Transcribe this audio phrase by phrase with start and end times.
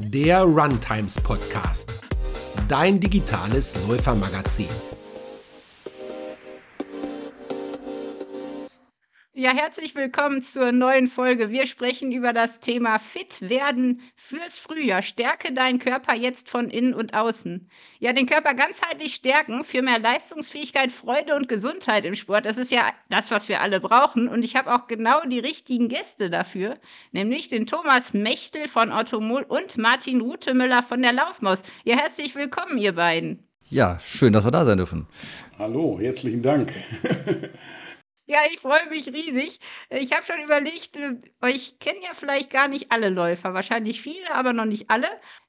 [0.00, 1.92] der Runtimes Podcast,
[2.68, 4.66] dein digitales Läufermagazin.
[9.40, 11.48] Ja, herzlich willkommen zur neuen Folge.
[11.48, 15.00] Wir sprechen über das Thema Fit werden fürs Frühjahr.
[15.00, 17.66] Stärke deinen Körper jetzt von innen und außen.
[18.00, 22.44] Ja, den Körper ganzheitlich stärken für mehr Leistungsfähigkeit, Freude und Gesundheit im Sport.
[22.44, 24.28] Das ist ja das, was wir alle brauchen.
[24.28, 26.76] Und ich habe auch genau die richtigen Gäste dafür,
[27.12, 31.62] nämlich den Thomas Mechtel von Automol und Martin Rutemüller von der Laufmaus.
[31.84, 33.38] Ja, herzlich willkommen, ihr beiden.
[33.70, 35.06] Ja, schön, dass wir da sein dürfen.
[35.58, 36.74] Hallo, herzlichen Dank.
[38.30, 39.58] Ja, ich freue mich riesig.
[39.88, 44.32] Ich habe schon überlegt, äh, euch kennen ja vielleicht gar nicht alle Läufer, wahrscheinlich viele,
[44.32, 45.08] aber noch nicht alle.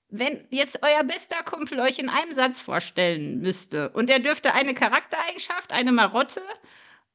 [0.10, 4.74] Wenn jetzt euer bester Kumpel euch in einem Satz vorstellen müsste und er dürfte eine
[4.74, 6.42] Charaktereigenschaft, eine Marotte,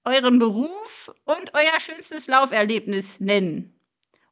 [0.04, 3.74] euren Beruf und euer schönstes Lauferlebnis nennen.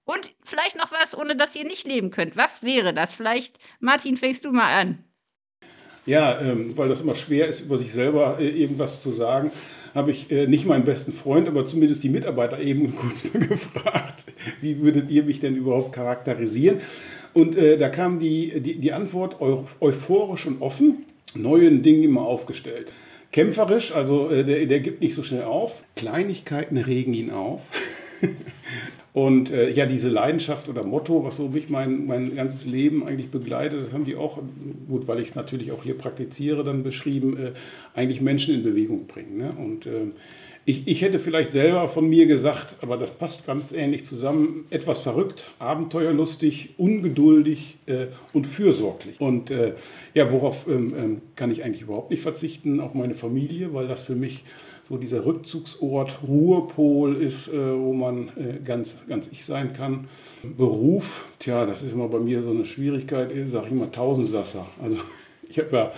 [0.05, 2.37] Und vielleicht noch was, ohne dass ihr nicht leben könnt.
[2.37, 3.13] Was wäre das?
[3.13, 5.05] Vielleicht, Martin, fängst du mal an.
[6.07, 9.51] Ja, ähm, weil das immer schwer ist, über sich selber äh, irgendwas zu sagen
[9.95, 14.25] habe ich äh, nicht meinen besten Freund, aber zumindest die Mitarbeiter eben kurz mal gefragt,
[14.61, 16.79] wie würdet ihr mich denn überhaupt charakterisieren?
[17.33, 19.41] Und äh, da kam die, die, die Antwort
[19.81, 22.93] euphorisch und offen, neuen Dingen immer aufgestellt.
[23.33, 25.83] Kämpferisch, also äh, der, der gibt nicht so schnell auf.
[25.97, 27.63] Kleinigkeiten regen ihn auf.
[29.15, 33.31] Und äh, ja, diese Leidenschaft oder Motto, was so mich mein, mein ganzes Leben eigentlich
[33.31, 34.41] begleitet, das haben die auch,
[34.89, 37.53] gut, weil ich es natürlich auch hier praktiziere, dann beschrieben, äh,
[37.95, 39.37] eigentlich Menschen in Bewegung bringen.
[39.37, 39.53] Ne?
[39.57, 40.11] Und äh,
[40.67, 45.01] ich, ich hätte vielleicht selber von mir gesagt, aber das passt ganz ähnlich zusammen, etwas
[45.01, 49.21] verrückt, abenteuerlustig, ungeduldig äh, und fürsorglich.
[49.21, 49.75] Und äh,
[50.15, 52.81] ja, worauf ähm, ähm, kann ich eigentlich überhaupt nicht verzichten?
[52.81, 54.45] Auf meine Familie, weil das für mich
[54.89, 60.09] so dieser Rückzugsort, Ruhepol ist, äh, wo man äh, ganz, ganz ich sein kann.
[60.57, 64.67] Beruf, tja, das ist immer bei mir so eine Schwierigkeit, sage ich immer Tausendsasser.
[64.83, 64.97] Also
[65.49, 65.93] ich habe ja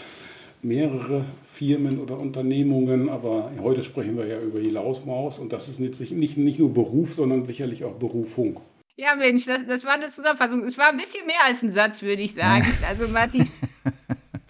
[0.62, 1.24] mehrere
[1.56, 5.98] Firmen oder Unternehmungen, aber heute sprechen wir ja über die Lausmaus und das ist nicht,
[6.12, 8.60] nicht, nicht nur Beruf, sondern sicherlich auch Berufung.
[8.96, 10.64] Ja, Mensch, das, das war eine Zusammenfassung.
[10.64, 12.66] Es war ein bisschen mehr als ein Satz, würde ich sagen.
[12.86, 13.48] Also, Martin.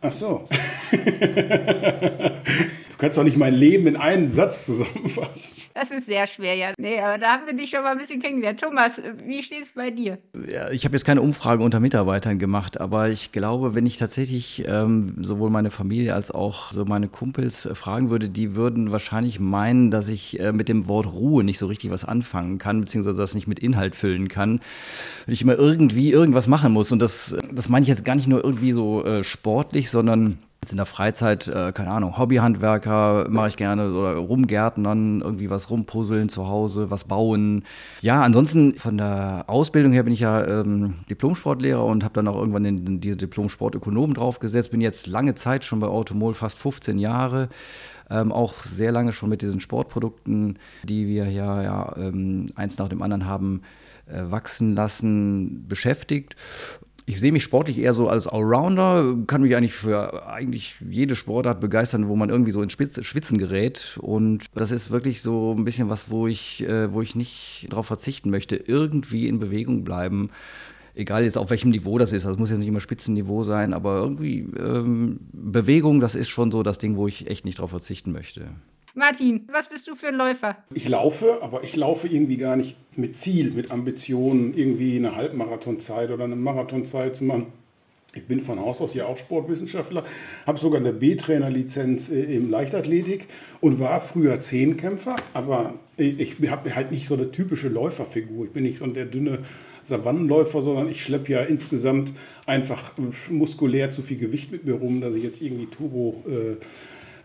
[0.00, 0.48] Ach so.
[2.96, 5.60] Du kannst doch nicht mein Leben in einen Satz zusammenfassen.
[5.74, 6.72] Das ist sehr schwer, ja.
[6.78, 8.58] Nee, aber da haben wir dich schon mal ein bisschen kennengelernt.
[8.58, 10.16] Thomas, wie steht es bei dir?
[10.50, 14.64] Ja, ich habe jetzt keine Umfrage unter Mitarbeitern gemacht, aber ich glaube, wenn ich tatsächlich
[14.66, 19.40] ähm, sowohl meine Familie als auch so meine Kumpels äh, fragen würde, die würden wahrscheinlich
[19.40, 23.20] meinen, dass ich äh, mit dem Wort Ruhe nicht so richtig was anfangen kann, beziehungsweise
[23.20, 24.60] das nicht mit Inhalt füllen kann.
[25.26, 26.92] Wenn ich immer irgendwie irgendwas machen muss.
[26.92, 30.72] Und das, das meine ich jetzt gar nicht nur irgendwie so äh, sportlich, sondern Jetzt
[30.72, 36.28] in der Freizeit, äh, keine Ahnung, Hobbyhandwerker mache ich gerne oder rumgärtnern, irgendwie was rumpuzzeln
[36.28, 37.62] zu Hause, was bauen.
[38.00, 42.34] Ja, ansonsten von der Ausbildung her bin ich ja ähm, Diplomsportlehrer und habe dann auch
[42.34, 44.72] irgendwann den, diese Diplom-Sportökonom draufgesetzt.
[44.72, 47.48] Bin jetzt lange Zeit schon bei Automol, fast 15 Jahre.
[48.10, 52.88] Ähm, auch sehr lange schon mit diesen Sportprodukten, die wir ja, ja ähm, eins nach
[52.88, 53.62] dem anderen haben
[54.06, 56.34] äh, wachsen lassen, beschäftigt
[57.08, 61.60] ich sehe mich sportlich eher so als Allrounder, kann mich eigentlich für eigentlich jede Sportart
[61.60, 63.96] begeistern, wo man irgendwie so ins Schwitzen gerät.
[64.02, 67.86] Und das ist wirklich so ein bisschen was, wo ich, äh, wo ich nicht darauf
[67.86, 70.30] verzichten möchte, irgendwie in Bewegung bleiben.
[70.96, 73.98] Egal jetzt auf welchem Niveau das ist, das muss jetzt nicht immer Spitzenniveau sein, aber
[73.98, 78.10] irgendwie ähm, Bewegung, das ist schon so das Ding, wo ich echt nicht darauf verzichten
[78.10, 78.50] möchte.
[78.98, 80.56] Martin, was bist du für ein Läufer?
[80.72, 86.10] Ich laufe, aber ich laufe irgendwie gar nicht mit Ziel, mit Ambitionen, irgendwie eine Halbmarathonzeit
[86.10, 87.48] oder eine Marathonzeit zu machen.
[88.14, 90.02] Ich bin von Haus aus ja auch Sportwissenschaftler,
[90.46, 93.26] habe sogar eine B-Trainer-Lizenz äh, im Leichtathletik
[93.60, 98.46] und war früher Zehnkämpfer, aber ich habe halt nicht so eine typische Läuferfigur.
[98.46, 99.40] Ich bin nicht so der dünne
[99.84, 102.12] Savannenläufer, sondern ich schleppe ja insgesamt
[102.46, 102.92] einfach
[103.28, 106.56] muskulär zu viel Gewicht mit mir rum, dass ich jetzt irgendwie Turbo äh, äh,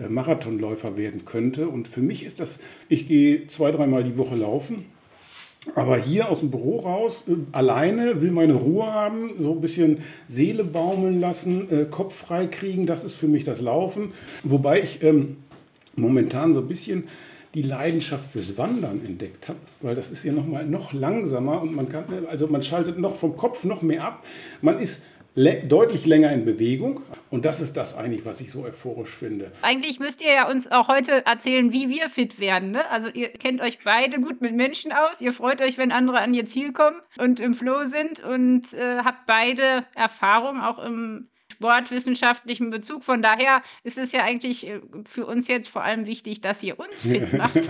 [0.10, 1.68] Marathonläufer werden könnte.
[1.68, 4.86] Und für mich ist das, ich gehe zwei, dreimal die Woche laufen.
[5.76, 10.00] Aber hier aus dem Büro raus, äh, alleine, will meine Ruhe haben, so ein bisschen
[10.28, 14.12] Seele baumeln lassen, äh, Kopf frei kriegen, das ist für mich das Laufen.
[14.44, 15.38] Wobei ich ähm,
[15.96, 17.04] momentan so ein bisschen
[17.54, 21.76] die Leidenschaft fürs Wandern entdeckt habe, weil das ist ja noch mal noch langsamer und
[21.76, 24.24] man kann, also man schaltet noch vom Kopf noch mehr ab.
[24.62, 25.04] Man ist
[25.36, 27.02] deutlich länger in Bewegung.
[27.30, 29.52] Und das ist das eigentlich, was ich so euphorisch finde.
[29.62, 32.72] Eigentlich müsst ihr ja uns auch heute erzählen, wie wir fit werden.
[32.72, 32.90] Ne?
[32.90, 35.22] Also ihr kennt euch beide gut mit Menschen aus.
[35.22, 38.98] Ihr freut euch, wenn andere an ihr Ziel kommen und im Flow sind und äh,
[38.98, 43.04] habt beide Erfahrung auch im sportwissenschaftlichen Bezug.
[43.04, 46.80] Von daher ist es ja eigentlich äh, für uns jetzt vor allem wichtig, dass ihr
[46.80, 47.56] uns fit macht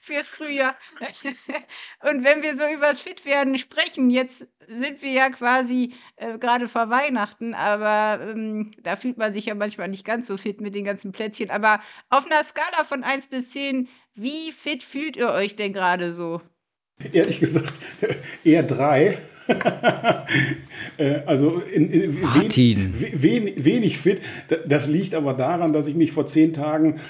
[0.00, 0.74] fürs Frühjahr.
[2.10, 6.90] Und wenn wir so übers Fitwerden sprechen, jetzt sind wir ja quasi äh, gerade vor
[6.90, 10.84] Weihnachten, aber ähm, da fühlt man sich ja manchmal nicht ganz so fit mit den
[10.84, 11.50] ganzen Plätzchen.
[11.50, 16.14] Aber auf einer Skala von 1 bis 10, wie fit fühlt ihr euch denn gerade
[16.14, 16.40] so?
[17.12, 17.74] Ehrlich gesagt,
[18.44, 19.18] eher drei.
[20.96, 24.20] Äh, also in, in, wenig, wenig, wenig fit.
[24.66, 27.00] Das liegt aber daran, dass ich mich vor zehn Tagen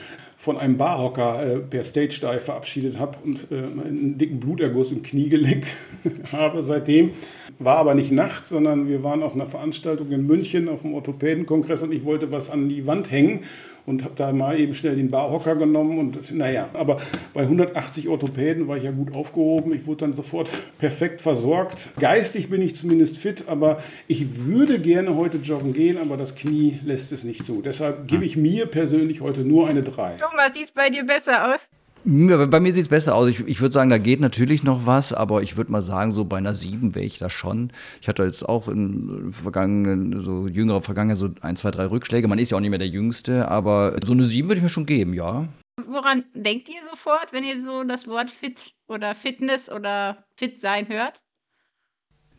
[0.40, 5.02] von einem Barhocker äh, per Stage Dive verabschiedet habe und äh, einen dicken Bluterguss im
[5.02, 5.66] Kniegelenk
[6.32, 7.10] habe seitdem.
[7.58, 11.82] War aber nicht nachts, sondern wir waren auf einer Veranstaltung in München auf dem Orthopädenkongress
[11.82, 13.40] und ich wollte was an die Wand hängen
[13.86, 17.00] und habe da mal eben schnell den Barhocker genommen und naja, aber
[17.34, 19.74] bei 180 Orthopäden war ich ja gut aufgehoben.
[19.74, 21.90] Ich wurde dann sofort perfekt versorgt.
[21.98, 26.78] Geistig bin ich zumindest fit, aber ich würde gerne heute joggen gehen, aber das Knie
[26.84, 27.62] lässt es nicht zu.
[27.62, 30.16] Deshalb gebe ich mir persönlich heute nur eine 3.
[30.30, 31.68] Thomas, sieht es bei dir besser aus?
[32.04, 33.28] Bei mir sieht es besser aus.
[33.28, 36.24] Ich, ich würde sagen, da geht natürlich noch was, aber ich würde mal sagen, so
[36.24, 37.72] bei einer 7 wäre ich da schon.
[38.00, 42.26] Ich hatte jetzt auch in vergangenen, so jüngerer Vergangenheit so ein, zwei, drei Rückschläge.
[42.26, 44.70] Man ist ja auch nicht mehr der Jüngste, aber so eine 7 würde ich mir
[44.70, 45.46] schon geben, ja.
[45.86, 50.88] Woran denkt ihr sofort, wenn ihr so das Wort fit oder Fitness oder fit sein
[50.88, 51.22] hört?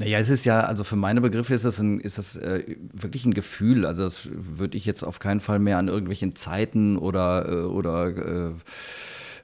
[0.01, 3.23] Naja, es ist ja, also für meine Begriffe ist das, ein, ist das äh, wirklich
[3.25, 3.85] ein Gefühl.
[3.85, 8.07] Also das würde ich jetzt auf keinen Fall mehr an irgendwelchen Zeiten oder, äh, oder
[8.07, 8.51] äh,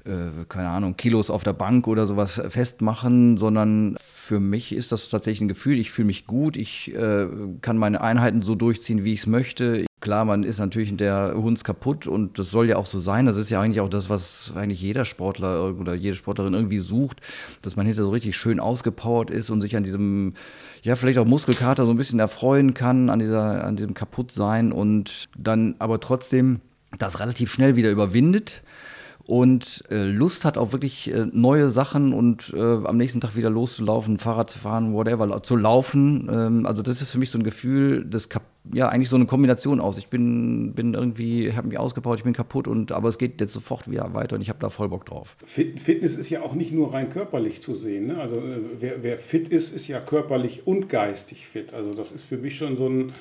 [0.07, 5.09] äh, keine Ahnung, Kilos auf der Bank oder sowas festmachen, sondern für mich ist das
[5.09, 5.77] tatsächlich ein Gefühl.
[5.77, 7.27] Ich fühle mich gut, ich äh,
[7.61, 9.85] kann meine Einheiten so durchziehen, wie ich es möchte.
[9.99, 13.25] Klar, man ist natürlich der Hunds kaputt und das soll ja auch so sein.
[13.25, 17.21] Das ist ja eigentlich auch das, was eigentlich jeder Sportler oder jede Sportlerin irgendwie sucht,
[17.61, 20.35] dass man hinter so richtig schön ausgepowert ist und sich an diesem,
[20.83, 25.29] ja, vielleicht auch Muskelkater so ein bisschen erfreuen kann, an, dieser, an diesem Kaputtsein und
[25.37, 26.61] dann aber trotzdem
[26.99, 28.63] das relativ schnell wieder überwindet
[29.27, 33.49] und äh, Lust hat auf wirklich äh, neue Sachen und äh, am nächsten Tag wieder
[33.49, 36.29] loszulaufen, Fahrrad zu fahren, whatever, zu laufen.
[36.31, 38.29] Ähm, also das ist für mich so ein Gefühl, das
[38.73, 39.97] ja eigentlich so eine Kombination aus.
[39.97, 43.51] Ich bin, bin irgendwie, habe mich ausgebaut, ich bin kaputt und aber es geht jetzt
[43.51, 45.35] sofort wieder weiter und ich habe da voll Bock drauf.
[45.43, 48.07] Fitness ist ja auch nicht nur rein körperlich zu sehen.
[48.07, 48.19] Ne?
[48.19, 51.73] Also äh, wer, wer fit ist, ist ja körperlich und geistig fit.
[51.73, 53.11] Also das ist für mich schon so ein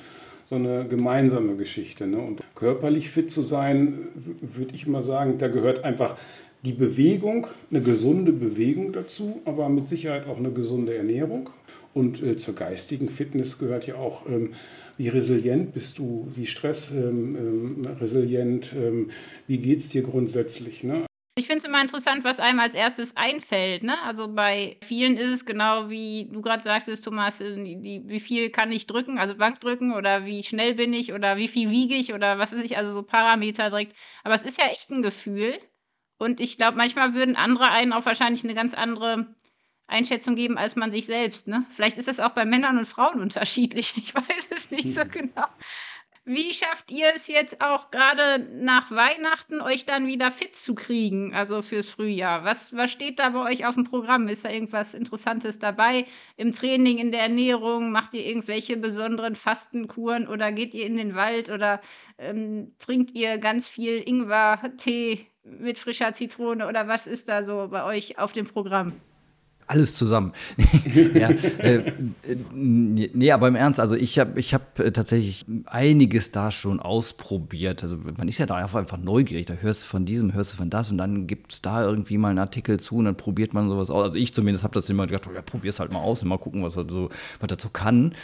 [0.49, 2.07] so eine gemeinsame Geschichte.
[2.07, 2.19] Ne?
[2.19, 4.07] Und körperlich fit zu sein,
[4.41, 6.17] würde ich mal sagen, da gehört einfach
[6.63, 11.51] die Bewegung, eine gesunde Bewegung dazu, aber mit Sicherheit auch eine gesunde Ernährung.
[11.93, 14.51] Und äh, zur geistigen Fitness gehört ja auch, ähm,
[14.97, 19.09] wie resilient bist du, wie stressresilient, ähm, ähm,
[19.47, 20.83] wie geht es dir grundsätzlich.
[20.83, 21.06] Ne?
[21.37, 23.83] Ich finde es immer interessant, was einem als erstes einfällt.
[23.83, 23.93] Ne?
[24.03, 28.19] Also bei vielen ist es genau wie du gerade sagtest, Thomas, äh, die, die, wie
[28.19, 31.69] viel kann ich drücken, also Bank drücken oder wie schnell bin ich oder wie viel
[31.69, 33.95] wiege ich oder was weiß ich, also so Parameter direkt.
[34.23, 35.59] Aber es ist ja echt ein Gefühl.
[36.17, 39.27] Und ich glaube, manchmal würden andere einen auch wahrscheinlich eine ganz andere
[39.85, 41.47] Einschätzung geben als man sich selbst.
[41.47, 41.65] Ne?
[41.69, 43.93] Vielleicht ist es auch bei Männern und Frauen unterschiedlich.
[43.97, 45.45] Ich weiß es nicht so genau.
[46.29, 51.33] Wie schafft ihr es jetzt auch gerade nach Weihnachten, euch dann wieder fit zu kriegen,
[51.33, 52.43] also fürs Frühjahr?
[52.43, 54.27] Was, was steht da bei euch auf dem Programm?
[54.27, 57.93] Ist da irgendwas Interessantes dabei im Training, in der Ernährung?
[57.93, 61.79] Macht ihr irgendwelche besonderen Fastenkuren oder geht ihr in den Wald oder
[62.17, 67.85] ähm, trinkt ihr ganz viel Ingwer-Tee mit frischer Zitrone oder was ist da so bei
[67.85, 68.99] euch auf dem Programm?
[69.67, 70.31] Alles zusammen.
[71.13, 71.93] ja, äh,
[72.53, 77.83] nee, aber im Ernst, also ich habe ich hab äh, tatsächlich einiges da schon ausprobiert.
[77.83, 80.69] Also man ist ja da einfach neugierig, da hörst du von diesem, hörst du von
[80.69, 83.67] das und dann gibt es da irgendwie mal einen Artikel zu und dann probiert man
[83.67, 84.03] sowas aus.
[84.03, 86.37] Also ich zumindest habe das immer gedacht, oh ja, probier's halt mal aus und mal
[86.37, 87.09] gucken, was er so,
[87.39, 88.15] was dazu kann.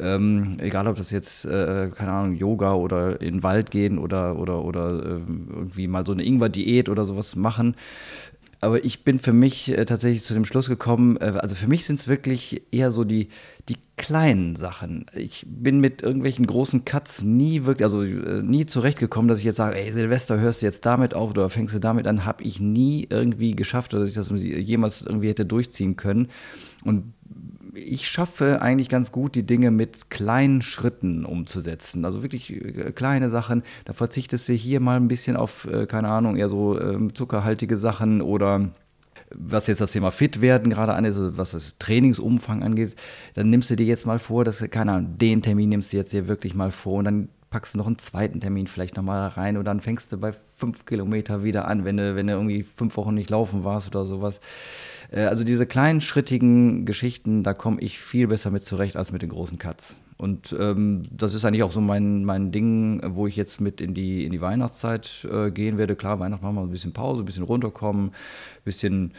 [0.00, 4.36] Ähm, egal, ob das jetzt, äh, keine Ahnung, Yoga oder in den Wald gehen oder,
[4.36, 7.76] oder, oder äh, irgendwie mal so eine Ingwer-Diät oder sowas machen.
[8.60, 11.84] Aber ich bin für mich äh, tatsächlich zu dem Schluss gekommen, äh, also für mich
[11.84, 13.28] sind es wirklich eher so die,
[13.68, 15.06] die kleinen Sachen.
[15.14, 19.56] Ich bin mit irgendwelchen großen Cuts nie wirklich, also äh, nie zurechtgekommen, dass ich jetzt
[19.56, 22.60] sage, ey Silvester, hörst du jetzt damit auf oder fängst du damit an, habe ich
[22.60, 26.28] nie irgendwie geschafft, dass ich das jemals irgendwie hätte durchziehen können.
[26.84, 27.12] Und
[27.78, 32.04] ich schaffe eigentlich ganz gut, die Dinge mit kleinen Schritten umzusetzen.
[32.04, 33.62] Also wirklich äh, kleine Sachen.
[33.84, 37.76] Da verzichtest du hier mal ein bisschen auf, äh, keine Ahnung, eher so ähm, zuckerhaltige
[37.76, 38.70] Sachen oder
[39.34, 42.96] was jetzt das Thema fit werden gerade an ist, was das Trainingsumfang angeht,
[43.34, 46.12] dann nimmst du dir jetzt mal vor, dass keine Ahnung, den Termin nimmst du jetzt
[46.12, 49.56] dir wirklich mal vor und dann packst du noch einen zweiten Termin vielleicht nochmal rein
[49.56, 52.96] und dann fängst du bei fünf Kilometer wieder an, wenn du, wenn du irgendwie fünf
[52.96, 54.40] Wochen nicht laufen warst oder sowas.
[55.10, 59.22] Äh, also diese kleinen, schrittigen Geschichten, da komme ich viel besser mit zurecht als mit
[59.22, 59.96] den großen Cuts.
[60.16, 63.94] Und ähm, das ist eigentlich auch so mein, mein Ding, wo ich jetzt mit in
[63.94, 65.94] die, in die Weihnachtszeit äh, gehen werde.
[65.94, 69.12] Klar, Weihnachten machen wir ein bisschen Pause, ein bisschen runterkommen, ein bisschen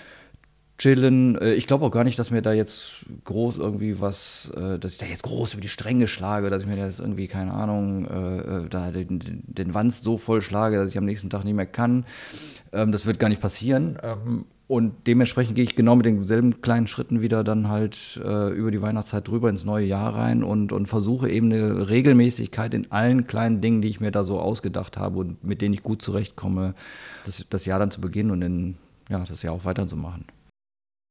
[0.77, 1.38] chillen.
[1.39, 4.91] Äh, ich glaube auch gar nicht, dass mir da jetzt groß irgendwie was, äh, dass
[4.91, 7.53] ich da jetzt groß über die Stränge schlage, dass ich mir da jetzt irgendwie, keine
[7.53, 11.65] Ahnung, da den, den Wanst so voll schlage, dass ich am nächsten Tag nicht mehr
[11.65, 12.05] kann.
[12.74, 13.98] Ähm, das wird gar nicht passieren.
[14.69, 18.83] Und dementsprechend gehe ich genau mit denselben kleinen Schritten wieder dann halt äh, über die
[18.83, 23.61] Weihnachtszeit drüber ins neue Jahr rein und, und versuche eben eine Regelmäßigkeit in allen kleinen
[23.61, 26.75] Dingen, die ich mir da so ausgedacht habe und mit denen ich gut zurechtkomme,
[27.25, 28.77] das, das Jahr dann zu beginnen und dann
[29.09, 30.25] ja, das Jahr auch weiterzumachen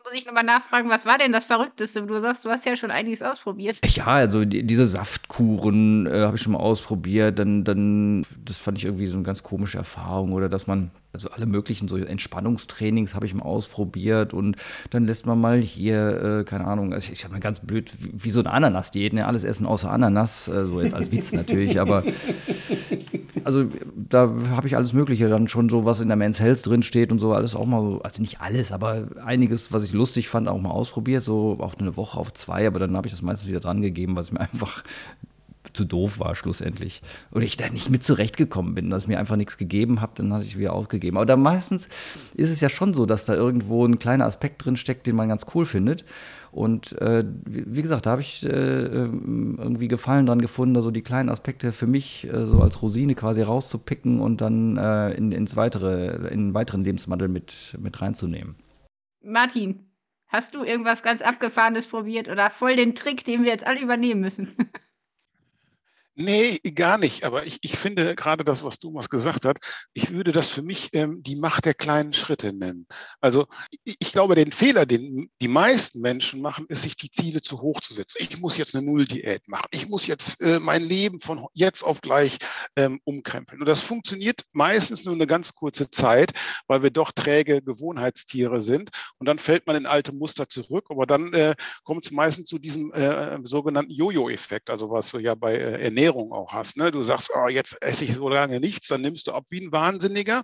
[0.08, 2.02] muss ich nochmal nachfragen, was war denn das Verrückteste?
[2.02, 3.78] Du sagst, du hast ja schon einiges ausprobiert.
[3.84, 7.38] Ja, also die, diese Saftkuren äh, habe ich schon mal ausprobiert.
[7.38, 10.32] Dann, dann, das fand ich irgendwie so eine ganz komische Erfahrung.
[10.32, 14.56] Oder dass man also alle möglichen so Entspannungstrainings habe ich mal ausprobiert und
[14.90, 17.92] dann lässt man mal hier, äh, keine Ahnung, also ich, ich habe mal ganz blöd,
[17.98, 19.26] wie, wie so eine Ananas-Diät, ne?
[19.26, 22.04] alles essen außer Ananas, äh, so jetzt als Witz natürlich, aber
[23.44, 23.64] also
[23.96, 27.10] da habe ich alles Mögliche dann schon so, was in der Men's Health drin steht
[27.10, 30.46] und so, alles auch mal so, also nicht alles, aber einiges, was ich lustig fand,
[30.46, 33.48] auch mal ausprobiert, so auf eine Woche, auf zwei, aber dann habe ich das meistens
[33.48, 34.84] wieder dran gegeben, was mir einfach
[35.78, 37.02] zu doof war schlussendlich.
[37.30, 40.44] Und ich da nicht mit zurechtgekommen bin, dass mir einfach nichts gegeben habe, dann hatte
[40.44, 41.16] ich wieder aufgegeben.
[41.16, 41.88] Aber da meistens
[42.34, 45.28] ist es ja schon so, dass da irgendwo ein kleiner Aspekt drin steckt, den man
[45.28, 46.04] ganz cool findet.
[46.50, 51.02] Und äh, wie gesagt, da habe ich äh, irgendwie Gefallen dran gefunden, da so die
[51.02, 55.54] kleinen Aspekte für mich äh, so als Rosine quasi rauszupicken und dann äh, in, ins
[55.54, 58.56] weitere, in weiteren Lebenswandel mit, mit reinzunehmen.
[59.22, 59.86] Martin,
[60.26, 64.22] hast du irgendwas ganz Abgefahrenes probiert oder voll den Trick, den wir jetzt alle übernehmen
[64.22, 64.48] müssen?
[66.20, 67.22] Nee, gar nicht.
[67.22, 69.58] Aber ich, ich finde gerade das, was Thomas gesagt hat,
[69.94, 72.88] ich würde das für mich ähm, die Macht der kleinen Schritte nennen.
[73.20, 73.46] Also
[73.84, 77.60] ich, ich, glaube, den Fehler, den die meisten Menschen machen, ist, sich die Ziele zu
[77.60, 78.16] hoch zu setzen.
[78.18, 79.68] Ich muss jetzt eine Null-Diät machen.
[79.70, 82.38] Ich muss jetzt äh, mein Leben von jetzt auf gleich
[82.74, 83.60] ähm, umkrempeln.
[83.60, 86.32] Und das funktioniert meistens nur eine ganz kurze Zeit,
[86.66, 88.90] weil wir doch träge Gewohnheitstiere sind.
[89.18, 90.86] Und dann fällt man in alte Muster zurück.
[90.88, 95.36] Aber dann äh, kommt es meistens zu diesem äh, sogenannten Jojo-Effekt, also was wir ja
[95.36, 96.76] bei äh, Ernährung Ernährung auch hast.
[96.76, 96.90] Ne?
[96.90, 99.72] Du sagst, oh, jetzt esse ich so lange nichts, dann nimmst du ab wie ein
[99.72, 100.42] Wahnsinniger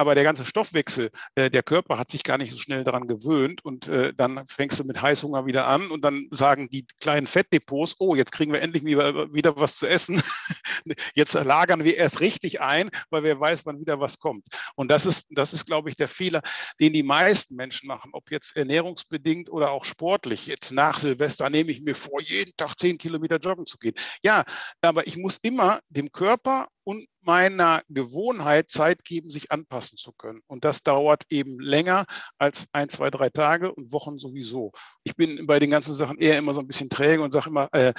[0.00, 3.62] aber der ganze Stoffwechsel, äh, der Körper hat sich gar nicht so schnell daran gewöhnt
[3.62, 7.96] und äh, dann fängst du mit Heißhunger wieder an und dann sagen die kleinen Fettdepots,
[7.98, 10.22] oh, jetzt kriegen wir endlich wieder, wieder was zu essen.
[11.14, 14.46] jetzt lagern wir erst richtig ein, weil wer weiß, wann wieder was kommt.
[14.74, 16.40] Und das ist, das ist, glaube ich, der Fehler,
[16.80, 20.46] den die meisten Menschen machen, ob jetzt ernährungsbedingt oder auch sportlich.
[20.46, 23.96] Jetzt nach Silvester nehme ich mir vor, jeden Tag zehn Kilometer joggen zu gehen.
[24.22, 24.46] Ja,
[24.80, 30.40] aber ich muss immer dem Körper und meiner Gewohnheit Zeit geben, sich anpassen zu können.
[30.46, 32.06] Und das dauert eben länger
[32.38, 34.72] als ein, zwei, drei Tage und Wochen sowieso.
[35.04, 37.68] Ich bin bei den ganzen Sachen eher immer so ein bisschen träge und sage immer,
[37.72, 37.92] äh,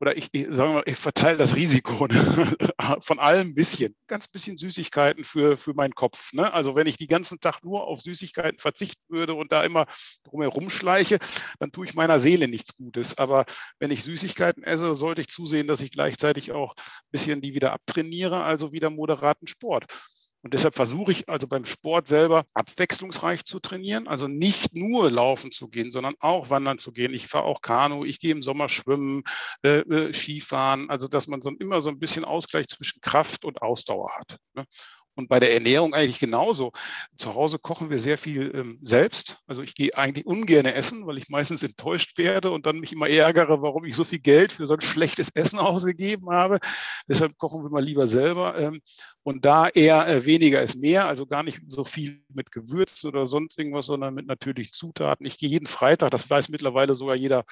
[0.00, 2.08] oder ich, ich sage mal, ich verteile das Risiko
[3.00, 6.32] von allem ein bisschen, ganz bisschen Süßigkeiten für, für meinen Kopf.
[6.32, 6.52] Ne?
[6.52, 9.86] Also wenn ich die ganzen Tag nur auf Süßigkeiten verzichten würde und da immer
[10.24, 11.18] drumherum schleiche,
[11.58, 13.18] dann tue ich meiner Seele nichts Gutes.
[13.18, 13.44] Aber
[13.78, 17.72] wenn ich Süßigkeiten esse, sollte ich zusehen, dass ich gleichzeitig auch ein bisschen die wieder
[17.72, 19.86] abtrainiere, also wieder moderaten Sport.
[20.44, 25.52] Und deshalb versuche ich also beim Sport selber abwechslungsreich zu trainieren, also nicht nur laufen
[25.52, 27.14] zu gehen, sondern auch wandern zu gehen.
[27.14, 29.22] Ich fahre auch Kanu, ich gehe im Sommer schwimmen,
[29.62, 33.62] äh, äh, Skifahren, also dass man so immer so ein bisschen Ausgleich zwischen Kraft und
[33.62, 34.36] Ausdauer hat.
[34.52, 34.64] Ne?
[35.14, 36.72] Und bei der Ernährung eigentlich genauso.
[37.18, 39.38] Zu Hause kochen wir sehr viel ähm, selbst.
[39.46, 43.08] Also ich gehe eigentlich ungern essen, weil ich meistens enttäuscht werde und dann mich immer
[43.08, 46.58] ärgere, warum ich so viel Geld für so ein schlechtes Essen ausgegeben habe.
[47.08, 48.58] Deshalb kochen wir mal lieber selber.
[48.58, 48.80] Ähm,
[49.24, 53.26] und da eher äh, weniger ist mehr, also gar nicht so viel mit Gewürzen oder
[53.26, 55.26] sonst irgendwas, sondern mit natürlichen Zutaten.
[55.26, 57.44] Ich gehe jeden Freitag, das weiß mittlerweile sogar jeder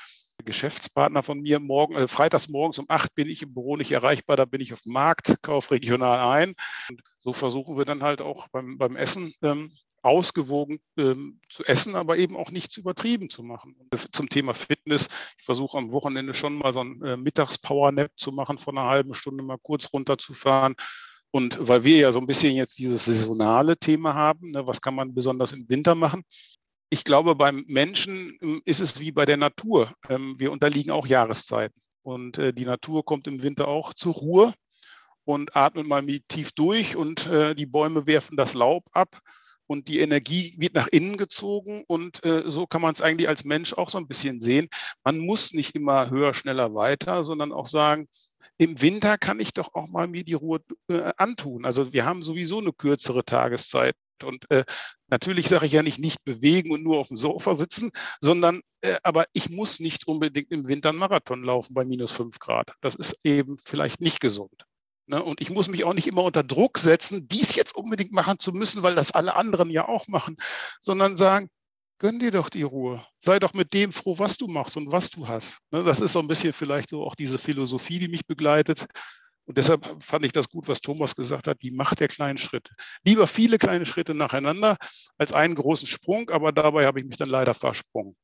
[0.44, 4.36] Geschäftspartner von mir morgen, äh, freitags morgens um acht bin ich im Büro nicht erreichbar,
[4.36, 6.54] da bin ich auf dem Markt, kaufe regional ein.
[6.90, 11.94] Und so versuchen wir dann halt auch beim, beim Essen ähm, ausgewogen ähm, zu essen,
[11.94, 13.76] aber eben auch nicht zu übertrieben zu machen.
[13.78, 18.32] Und zum Thema Fitness, ich versuche am Wochenende schon mal so ein äh, Mittags-Power-Nap zu
[18.32, 20.74] machen, von einer halben Stunde mal kurz runterzufahren.
[21.32, 24.94] Und weil wir ja so ein bisschen jetzt dieses saisonale Thema haben, ne, was kann
[24.94, 26.22] man besonders im Winter machen,
[26.90, 29.94] ich glaube, beim Menschen ähm, ist es wie bei der Natur.
[30.10, 31.80] Ähm, wir unterliegen auch Jahreszeiten.
[32.02, 34.52] Und äh, die Natur kommt im Winter auch zur Ruhe
[35.24, 39.20] und atmet mal tief durch und äh, die Bäume werfen das Laub ab
[39.66, 43.44] und die Energie wird nach innen gezogen und äh, so kann man es eigentlich als
[43.44, 44.68] Mensch auch so ein bisschen sehen.
[45.04, 48.06] Man muss nicht immer höher, schneller, weiter, sondern auch sagen,
[48.58, 50.60] im Winter kann ich doch auch mal mir die Ruhe
[51.16, 51.64] antun.
[51.64, 54.64] Also wir haben sowieso eine kürzere Tageszeit Und äh,
[55.08, 57.90] natürlich sage ich ja nicht nicht bewegen und nur auf dem Sofa sitzen,
[58.20, 62.38] sondern äh, aber ich muss nicht unbedingt im Winter einen Marathon laufen bei minus fünf
[62.38, 62.72] Grad.
[62.80, 64.64] Das ist eben vielleicht nicht gesund.
[65.06, 65.22] Ne?
[65.22, 68.52] Und ich muss mich auch nicht immer unter Druck setzen, dies jetzt unbedingt machen zu
[68.52, 70.36] müssen, weil das alle anderen ja auch machen,
[70.80, 71.48] sondern sagen,
[72.02, 73.00] gönn dir doch die Ruhe.
[73.20, 75.58] Sei doch mit dem froh, was du machst und was du hast.
[75.70, 75.84] Ne?
[75.84, 78.86] Das ist so ein bisschen vielleicht so auch diese Philosophie, die mich begleitet.
[79.44, 82.74] Und deshalb fand ich das gut, was Thomas gesagt hat, die Macht der kleinen Schritte.
[83.04, 84.76] Lieber viele kleine Schritte nacheinander
[85.16, 88.16] als einen großen Sprung, aber dabei habe ich mich dann leider versprungen.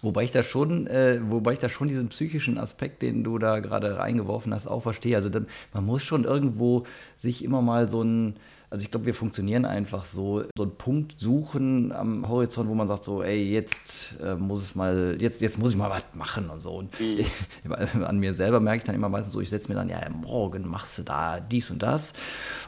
[0.00, 3.60] Wobei ich da schon, äh, wobei ich da schon diesen psychischen Aspekt, den du da
[3.60, 5.16] gerade reingeworfen hast, auch verstehe.
[5.16, 6.84] Also dann, man muss schon irgendwo
[7.18, 8.36] sich immer mal so ein
[8.72, 12.88] also ich glaube, wir funktionieren einfach so, so einen Punkt suchen am Horizont, wo man
[12.88, 16.48] sagt so, ey, jetzt äh, muss es mal, jetzt, jetzt muss ich mal was machen
[16.48, 16.70] und so.
[16.70, 17.26] Und ich,
[18.02, 20.66] an mir selber merke ich dann immer meistens so, ich setze mir dann, ja, morgen
[20.66, 22.14] machst du da dies und das.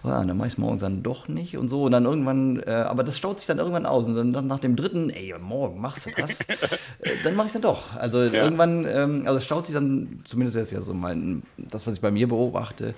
[0.04, 1.84] Ja, und dann mache ich es morgen dann doch nicht und so.
[1.84, 4.04] Und dann irgendwann, äh, aber das staut sich dann irgendwann aus.
[4.04, 6.56] Und dann nach dem dritten, ey, morgen machst du das, äh,
[7.25, 7.96] dann mache ich es dann doch.
[7.96, 8.44] Also ja.
[8.44, 12.02] irgendwann, ähm, also es staut sich dann, zumindest jetzt ja so mein, das, was ich
[12.02, 12.92] bei mir beobachte,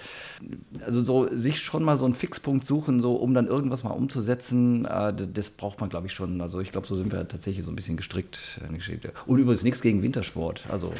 [0.85, 3.91] also so sich schon mal so einen Fixpunkt suchen, machen, so um dann irgendwas mal
[3.91, 6.41] umzusetzen, äh, das braucht man, glaube ich, schon.
[6.41, 8.61] Also ich glaube, so sind wir tatsächlich so ein bisschen gestrickt.
[9.26, 10.67] Und übrigens nichts gegen Wintersport.
[10.71, 10.93] Also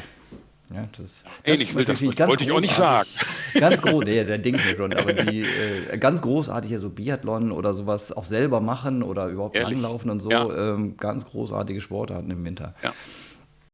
[0.73, 3.07] ja, das, Ähnlich will das wollte ich auch nicht sagen.
[3.53, 7.53] Ganz groß, nee, der denkt mir schon, aber die äh, ganz großartig hier so Biathlon
[7.53, 9.79] oder sowas auch selber machen oder überhaupt Ehrlich?
[9.79, 10.73] langlaufen und so, ja.
[10.73, 12.75] ähm, ganz großartige Sportarten im Winter.
[12.83, 12.93] Ja,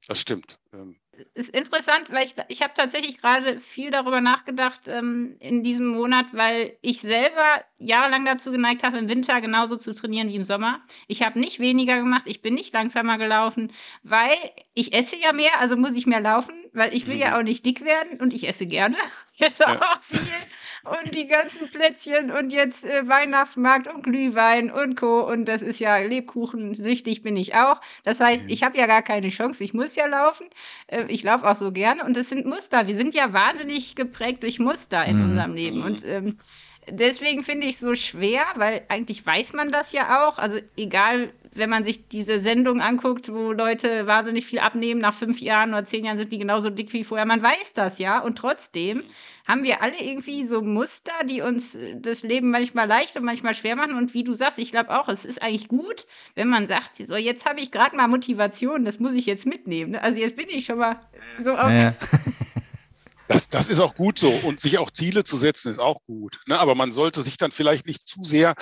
[0.07, 0.59] das stimmt.
[0.71, 0.95] Ähm,
[1.33, 6.27] ist interessant, weil ich, ich habe tatsächlich gerade viel darüber nachgedacht ähm, in diesem Monat,
[6.33, 10.81] weil ich selber jahrelang dazu geneigt habe, im Winter genauso zu trainieren wie im Sommer.
[11.07, 13.71] Ich habe nicht weniger gemacht, ich bin nicht langsamer gelaufen,
[14.03, 14.37] weil
[14.73, 17.33] ich esse ja mehr, also muss ich mehr laufen, weil ich will ja mhm.
[17.35, 18.95] auch nicht dick werden und ich esse gerne.
[19.35, 19.81] Ich esse ja.
[19.81, 20.19] auch viel
[20.83, 25.21] und die ganzen Plätzchen und jetzt äh, Weihnachtsmarkt und Glühwein und Co.
[25.21, 27.79] Und das ist ja Lebkuchen, süchtig bin ich auch.
[28.03, 28.49] Das heißt, mhm.
[28.49, 30.47] ich habe ja gar keine Chance, ich muss ja laufen.
[30.87, 32.87] Äh, ich laufe auch so gerne und es sind Muster.
[32.87, 35.29] Wir sind ja wahnsinnig geprägt durch Muster in mhm.
[35.29, 35.83] unserem Leben.
[35.83, 36.37] Und ähm,
[36.89, 40.37] deswegen finde ich es so schwer, weil eigentlich weiß man das ja auch.
[40.37, 45.39] Also egal, wenn man sich diese Sendung anguckt, wo Leute wahnsinnig viel abnehmen, nach fünf
[45.39, 47.25] Jahren oder zehn Jahren sind die genauso dick wie vorher.
[47.25, 48.19] Man weiß das ja.
[48.19, 49.03] Und trotzdem
[49.47, 53.75] haben wir alle irgendwie so Muster, die uns das Leben manchmal leicht und manchmal schwer
[53.75, 53.95] machen.
[53.95, 56.05] Und wie du sagst, ich glaube auch, es ist eigentlich gut,
[56.35, 59.95] wenn man sagt, so jetzt habe ich gerade mal Motivation, das muss ich jetzt mitnehmen.
[59.95, 60.99] Also jetzt bin ich schon mal
[61.39, 61.69] so auf.
[61.69, 61.93] Ja.
[63.27, 64.29] Das, das ist auch gut so.
[64.29, 66.39] Und sich auch Ziele zu setzen, ist auch gut.
[66.47, 66.59] Ne?
[66.59, 68.53] Aber man sollte sich dann vielleicht nicht zu sehr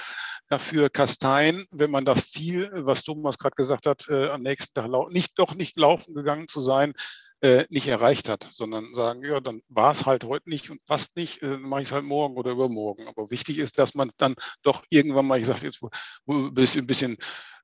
[0.49, 4.89] dafür kasteien, wenn man das Ziel, was Thomas gerade gesagt hat, äh, am nächsten Tag
[5.09, 6.93] nicht doch nicht laufen gegangen zu sein,
[7.41, 11.15] äh, nicht erreicht hat, sondern sagen, ja, dann war es halt heute nicht und passt
[11.15, 13.07] nicht, äh, dann mache ich es halt morgen oder übermorgen.
[13.07, 15.81] Aber wichtig ist, dass man dann doch irgendwann mal, ich sage jetzt,
[16.27, 17.17] ein bisschen, bisschen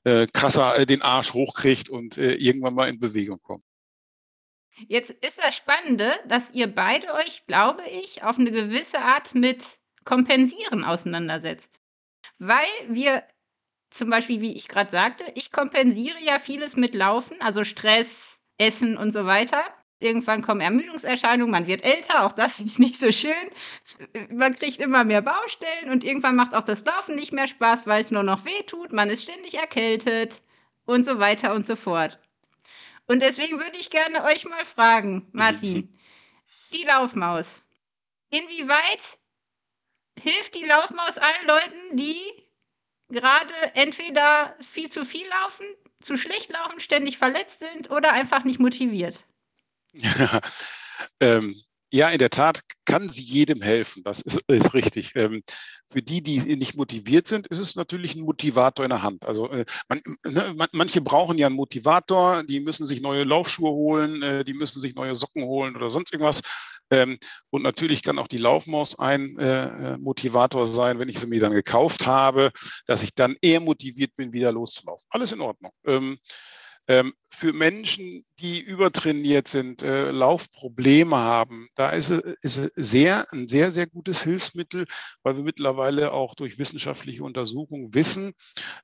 [0.04, 3.64] äh, krasser äh, den Arsch hochkriegt und äh, irgendwann mal in Bewegung kommt.
[4.88, 9.66] Jetzt ist das Spannende, dass ihr beide euch, glaube ich, auf eine gewisse Art mit
[10.06, 11.82] Kompensieren auseinandersetzt.
[12.38, 13.24] Weil wir
[13.90, 18.98] zum Beispiel, wie ich gerade sagte, ich kompensiere ja vieles mit Laufen, also Stress, Essen
[18.98, 19.64] und so weiter.
[20.00, 23.34] Irgendwann kommen Ermüdungserscheinungen, man wird älter, auch das ist nicht so schön.
[24.30, 28.02] Man kriegt immer mehr Baustellen und irgendwann macht auch das Laufen nicht mehr Spaß, weil
[28.02, 30.42] es nur noch weh tut, man ist ständig erkältet
[30.86, 32.20] und so weiter und so fort.
[33.08, 35.98] Und deswegen würde ich gerne euch mal fragen, Martin,
[36.74, 37.64] die Laufmaus.
[38.30, 39.20] Inwieweit
[40.20, 42.18] hilft die Laufmaus allen Leuten, die
[43.10, 45.66] gerade entweder viel zu viel laufen,
[46.02, 49.26] zu schlecht laufen, ständig verletzt sind oder einfach nicht motiviert?
[51.20, 51.56] Ähm,
[51.92, 54.04] ja, in der Tat kann sie jedem helfen.
[54.04, 55.14] Das ist, ist richtig.
[55.16, 55.44] Ähm,
[55.90, 59.26] für die, die nicht motiviert sind, ist es natürlich ein Motivator in der Hand.
[59.26, 64.22] Also äh, man, ne, manche brauchen ja einen Motivator, die müssen sich neue Laufschuhe holen,
[64.22, 66.42] äh, die müssen sich neue Socken holen oder sonst irgendwas.
[66.90, 67.18] Ähm,
[67.50, 71.40] und natürlich kann auch die Laufmaus ein äh, äh Motivator sein, wenn ich sie mir
[71.40, 72.52] dann gekauft habe,
[72.86, 75.06] dass ich dann eher motiviert bin, wieder loszulaufen.
[75.10, 75.72] Alles in Ordnung.
[75.86, 76.18] Ähm,
[76.88, 82.10] für Menschen, die übertrainiert sind, äh, Laufprobleme haben, da ist
[82.42, 84.86] es sehr, ein sehr, sehr gutes Hilfsmittel,
[85.22, 88.34] weil wir mittlerweile auch durch wissenschaftliche Untersuchungen wissen,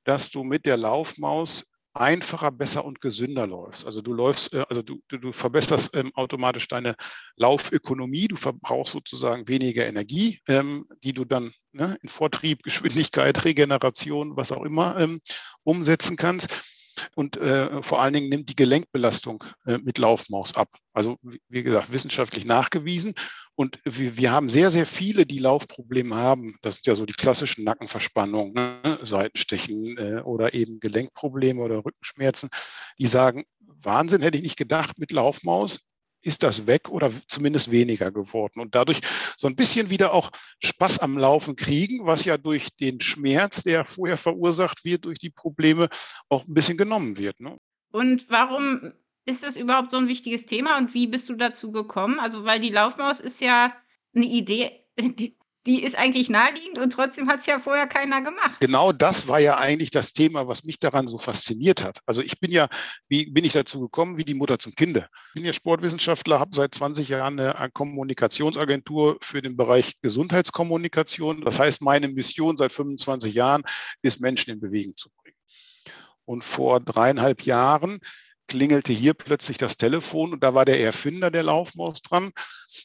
[0.04, 1.64] dass du mit der Laufmaus
[1.94, 3.86] einfacher, besser und gesünder läufst.
[3.86, 6.96] Also du läufst, äh, also du, du, verbesserst ähm, automatisch deine
[7.36, 14.36] Laufökonomie, du verbrauchst sozusagen weniger Energie, ähm, die du dann ne, in Vortrieb, Geschwindigkeit, Regeneration,
[14.36, 15.20] was auch immer ähm,
[15.62, 16.73] umsetzen kannst.
[17.14, 20.68] Und äh, vor allen Dingen nimmt die Gelenkbelastung äh, mit Laufmaus ab.
[20.92, 23.14] Also wie gesagt, wissenschaftlich nachgewiesen.
[23.56, 26.56] Und wir, wir haben sehr, sehr viele, die Laufprobleme haben.
[26.62, 28.80] Das sind ja so die klassischen Nackenverspannungen, ne?
[29.02, 32.50] Seitenstechen äh, oder eben Gelenkprobleme oder Rückenschmerzen.
[32.98, 35.80] Die sagen, Wahnsinn, hätte ich nicht gedacht, mit Laufmaus
[36.24, 38.60] ist das weg oder zumindest weniger geworden.
[38.60, 39.00] Und dadurch
[39.36, 40.30] so ein bisschen wieder auch
[40.62, 45.30] Spaß am Laufen kriegen, was ja durch den Schmerz, der vorher verursacht wird, durch die
[45.30, 45.88] Probleme
[46.28, 47.40] auch ein bisschen genommen wird.
[47.40, 47.56] Ne?
[47.92, 48.92] Und warum
[49.26, 52.18] ist das überhaupt so ein wichtiges Thema und wie bist du dazu gekommen?
[52.18, 53.74] Also, weil die Laufmaus ist ja
[54.14, 58.60] eine Idee, die, die ist eigentlich naheliegend und trotzdem hat es ja vorher keiner gemacht.
[58.60, 62.00] Genau das war ja eigentlich das Thema, was mich daran so fasziniert hat.
[62.04, 62.68] Also ich bin ja,
[63.08, 65.08] wie bin ich dazu gekommen, wie die Mutter zum Kinde.
[65.28, 71.40] Ich bin ja Sportwissenschaftler, habe seit 20 Jahren eine Kommunikationsagentur für den Bereich Gesundheitskommunikation.
[71.40, 73.62] Das heißt, meine Mission seit 25 Jahren
[74.02, 75.36] ist, Menschen in Bewegung zu bringen.
[76.26, 78.00] Und vor dreieinhalb Jahren
[78.46, 82.30] klingelte hier plötzlich das Telefon und da war der Erfinder der Laufmaus dran.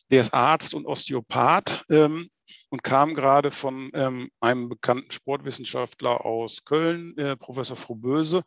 [0.09, 2.29] Der ist Arzt und Osteopath ähm,
[2.69, 8.43] und kam gerade von ähm, einem bekannten Sportwissenschaftler aus Köln, äh, Professor Froböse,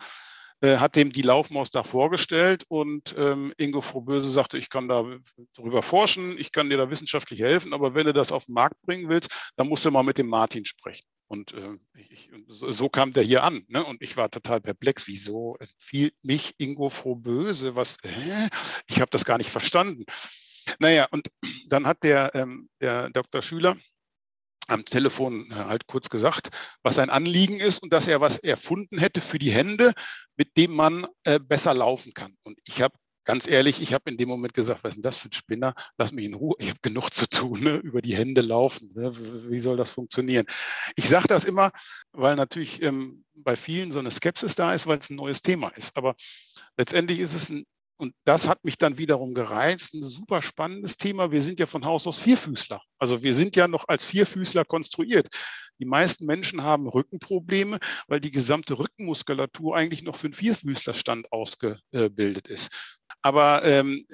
[0.61, 5.05] äh, hat dem die Laufmaus da vorgestellt und ähm, Ingo Froböse sagte, ich kann da
[5.55, 8.81] darüber forschen, ich kann dir da wissenschaftlich helfen, aber wenn du das auf den Markt
[8.83, 11.05] bringen willst, dann musst du mal mit dem Martin sprechen.
[11.27, 11.79] Und äh,
[12.11, 13.65] ich, so, kam der hier an.
[13.69, 13.83] Ne?
[13.83, 15.07] Und ich war total perplex.
[15.07, 17.75] Wieso empfiehlt mich Ingo Froböse?
[17.75, 17.97] Was?
[18.05, 18.49] Hä?
[18.87, 20.05] Ich habe das gar nicht verstanden.
[20.79, 21.29] Naja, und
[21.71, 23.41] dann hat der, ähm, der Dr.
[23.41, 23.77] Schüler
[24.69, 26.51] am Telefon äh, halt kurz gesagt,
[26.83, 29.93] was sein Anliegen ist und dass er was erfunden hätte für die Hände,
[30.37, 32.35] mit dem man äh, besser laufen kann.
[32.45, 32.95] Und ich habe
[33.25, 35.75] ganz ehrlich, ich habe in dem Moment gesagt, was ist denn das für ein Spinner?
[35.97, 37.77] Lass mich in Ruhe, ich habe genug zu tun, ne?
[37.77, 38.91] über die Hände laufen.
[38.95, 39.15] Ne?
[39.49, 40.47] Wie soll das funktionieren?
[40.97, 41.71] Ich sage das immer,
[42.13, 45.69] weil natürlich ähm, bei vielen so eine Skepsis da ist, weil es ein neues Thema
[45.69, 45.97] ist.
[45.97, 46.15] Aber
[46.77, 47.65] letztendlich ist es ein
[47.97, 49.95] und das hat mich dann wiederum gereizt.
[49.95, 51.31] Ein super spannendes Thema.
[51.31, 52.81] Wir sind ja von Haus aus Vierfüßler.
[52.99, 55.29] Also wir sind ja noch als Vierfüßler konstruiert.
[55.79, 57.79] Die meisten Menschen haben Rückenprobleme,
[58.09, 62.71] weil die gesamte Rückenmuskulatur eigentlich noch für einen Vierfüßlerstand ausgebildet ist.
[63.21, 64.05] Aber ähm,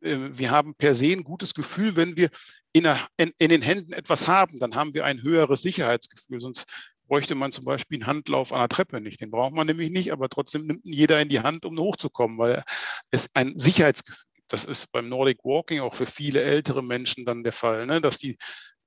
[0.00, 2.30] wir haben per se ein gutes Gefühl, wenn wir
[2.72, 6.40] in, in, in, den Händen etwas haben, dann haben wir ein höheres Sicherheitsgefühl.
[6.40, 6.64] Sonst
[7.06, 9.20] bräuchte man zum Beispiel einen Handlauf an der Treppe nicht.
[9.20, 12.62] Den braucht man nämlich nicht, aber trotzdem nimmt jeder in die Hand, um hochzukommen, weil
[13.10, 14.52] es ein Sicherheitsgefühl gibt.
[14.52, 18.00] Das ist beim Nordic Walking auch für viele ältere Menschen dann der Fall, ne?
[18.00, 18.36] dass die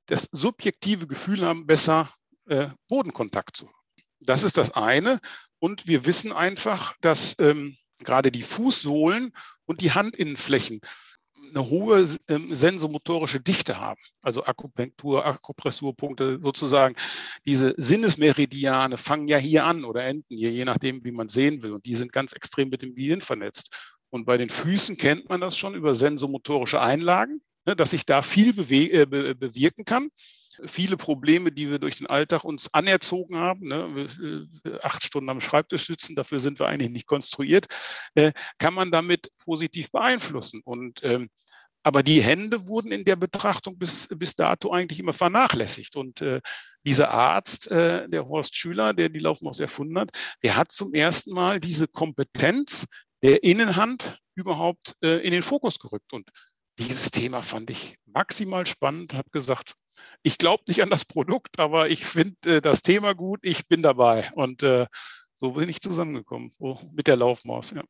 [0.05, 2.09] das subjektive Gefühl haben, besser
[2.47, 3.75] äh, Bodenkontakt zu haben.
[4.21, 5.19] Das ist das eine.
[5.59, 9.31] Und wir wissen einfach, dass ähm, gerade die Fußsohlen
[9.65, 10.79] und die Handinnenflächen
[11.49, 16.95] eine hohe ähm, sensomotorische Dichte haben, also Akupunktur, Akupressurpunkte sozusagen.
[17.45, 21.73] Diese Sinnesmeridiane fangen ja hier an oder enden hier, je nachdem, wie man sehen will.
[21.73, 23.75] Und die sind ganz extrem mit dem Gehirn vernetzt.
[24.09, 28.21] Und bei den Füßen kennt man das schon über sensomotorische Einlagen, ne, dass sich da
[28.21, 30.09] viel äh, be bewirken kann
[30.65, 35.41] viele Probleme, die wir durch den Alltag uns anerzogen haben, ne, äh, acht Stunden am
[35.41, 37.67] Schreibtisch sitzen, dafür sind wir eigentlich nicht konstruiert,
[38.15, 40.61] äh, kann man damit positiv beeinflussen.
[40.63, 41.29] Und ähm,
[41.83, 45.95] aber die Hände wurden in der Betrachtung bis, bis dato eigentlich immer vernachlässigt.
[45.95, 46.41] Und äh,
[46.85, 50.11] dieser Arzt, äh, der Horst Schüler, der die Laufmaus erfunden hat,
[50.43, 52.85] der hat zum ersten Mal diese Kompetenz
[53.23, 56.11] der Innenhand überhaupt äh, in den Fokus gerückt.
[56.11, 56.29] Und
[56.79, 59.73] dieses Thema fand ich maximal spannend, habe gesagt,
[60.23, 63.81] ich glaube nicht an das Produkt, aber ich finde äh, das Thema gut, ich bin
[63.81, 64.31] dabei.
[64.33, 64.87] Und äh,
[65.35, 67.71] so bin ich zusammengekommen so, mit der Laufmaus.
[67.71, 67.83] Ja.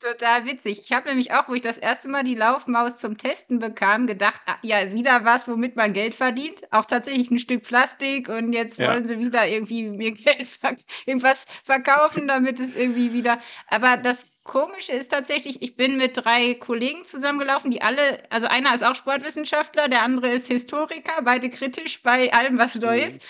[0.00, 0.80] Total witzig.
[0.82, 4.40] Ich habe nämlich auch, wo ich das erste Mal die Laufmaus zum Testen bekam, gedacht,
[4.46, 6.62] ah, ja, wieder was, womit man Geld verdient.
[6.72, 8.90] Auch tatsächlich ein Stück Plastik und jetzt ja.
[8.90, 13.38] wollen sie wieder irgendwie mir Geld ver irgendwas verkaufen, damit es irgendwie wieder.
[13.68, 18.74] Aber das Komische ist tatsächlich, ich bin mit drei Kollegen zusammengelaufen, die alle, also einer
[18.74, 23.22] ist auch Sportwissenschaftler, der andere ist Historiker, beide kritisch bei allem, was neu ist.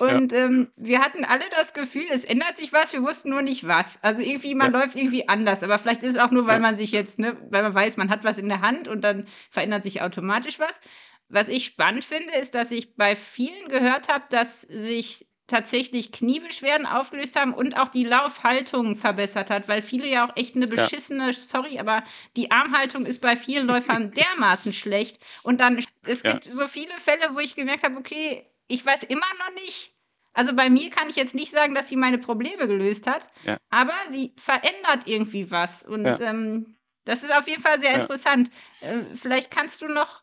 [0.00, 0.08] Mhm.
[0.08, 0.38] Und ja.
[0.38, 3.98] ähm, wir hatten alle das Gefühl, es ändert sich was, wir wussten nur nicht was.
[4.02, 4.80] Also irgendwie, man ja.
[4.80, 5.62] läuft irgendwie anders.
[5.62, 6.60] Aber vielleicht ist es auch nur, weil ja.
[6.60, 9.26] man sich jetzt, ne, weil man weiß, man hat was in der Hand und dann
[9.50, 10.80] verändert sich automatisch was.
[11.28, 16.86] Was ich spannend finde, ist, dass ich bei vielen gehört habe, dass sich tatsächlich Kniebeschwerden
[16.86, 21.26] aufgelöst haben und auch die Laufhaltung verbessert hat, weil viele ja auch echt eine beschissene,
[21.26, 21.32] ja.
[21.32, 22.04] sorry, aber
[22.36, 25.18] die Armhaltung ist bei vielen Läufern dermaßen schlecht.
[25.42, 26.52] Und dann, es gibt ja.
[26.52, 29.92] so viele Fälle, wo ich gemerkt habe, okay, ich weiß immer noch nicht,
[30.34, 33.58] also bei mir kann ich jetzt nicht sagen, dass sie meine Probleme gelöst hat, ja.
[33.68, 35.82] aber sie verändert irgendwie was.
[35.82, 38.50] Und ähm, das ist auf jeden Fall sehr interessant.
[38.80, 40.22] Äh, vielleicht kannst du noch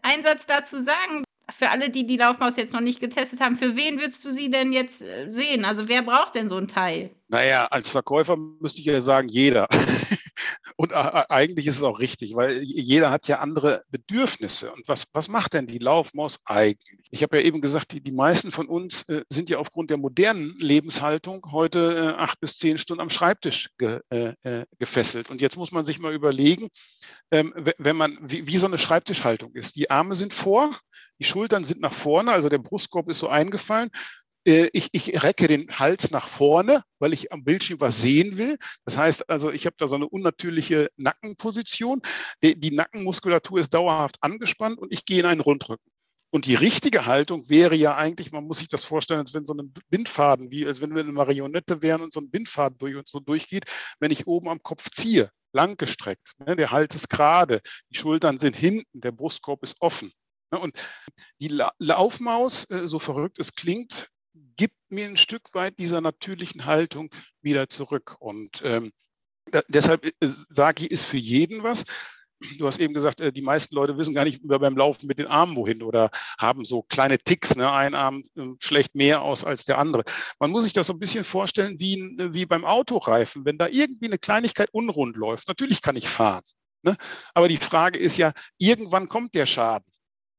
[0.00, 3.76] einen Satz dazu sagen, für alle, die die Laufmaus jetzt noch nicht getestet haben, für
[3.76, 5.64] wen würdest du sie denn jetzt äh, sehen?
[5.64, 7.10] Also wer braucht denn so ein Teil?
[7.28, 9.68] Naja, als Verkäufer müsste ich ja sagen, jeder.
[10.76, 14.72] Und eigentlich ist es auch richtig, weil jeder hat ja andere Bedürfnisse.
[14.72, 17.00] Und was, was macht denn die Laufmaus eigentlich?
[17.10, 19.98] Ich habe ja eben gesagt, die, die meisten von uns äh, sind ja aufgrund der
[19.98, 25.30] modernen Lebenshaltung heute äh, acht bis zehn Stunden am Schreibtisch ge, äh, äh gefesselt.
[25.30, 26.68] Und jetzt muss man sich mal überlegen,
[27.30, 29.76] ähm, wenn man, wie, wie so eine Schreibtischhaltung ist.
[29.76, 30.76] Die Arme sind vor,
[31.22, 33.90] die Schultern sind nach vorne, also der Brustkorb ist so eingefallen
[34.44, 38.58] äh, ich, ich recke den Hals nach vorne, weil ich am Bildschirm was sehen will.
[38.84, 42.00] Das heißt also, ich habe da so eine unnatürliche Nackenposition.
[42.42, 45.92] Die, die Nackenmuskulatur ist dauerhaft angespannt und ich gehe in einen Rundrücken.
[46.34, 49.52] Und die richtige Haltung wäre ja eigentlich, man muss sich das vorstellen, als wenn so
[49.52, 53.10] ein Bindfaden, wie als wenn wir eine Marionette wären und so ein Bindfaden durch uns
[53.10, 53.66] so durchgeht,
[54.00, 56.32] wenn ich oben am Kopf ziehe, langgestreckt.
[56.38, 60.10] Ne, der Hals ist gerade, die Schultern sind hinten, der Brustkorb ist offen.
[60.52, 60.74] Ne, und
[61.40, 64.08] die Laufmaus, äh, so verrückt es klingt,
[64.56, 67.10] gibt mir ein Stück weit dieser natürlichen Haltung
[67.40, 68.16] wieder zurück.
[68.20, 68.92] Und ähm,
[69.68, 71.84] deshalb äh, sage ich, ist für jeden was.
[72.58, 75.26] Du hast eben gesagt, äh, die meisten Leute wissen gar nicht beim Laufen mit den
[75.26, 77.56] Armen wohin oder haben so kleine Ticks.
[77.56, 77.70] Ne?
[77.70, 80.04] Ein Arm äh, schlägt mehr aus als der andere.
[80.38, 81.96] Man muss sich das so ein bisschen vorstellen wie,
[82.32, 83.46] wie beim Autoreifen.
[83.46, 86.44] Wenn da irgendwie eine Kleinigkeit unrund läuft, natürlich kann ich fahren.
[86.82, 86.96] Ne?
[87.32, 89.86] Aber die Frage ist ja, irgendwann kommt der Schaden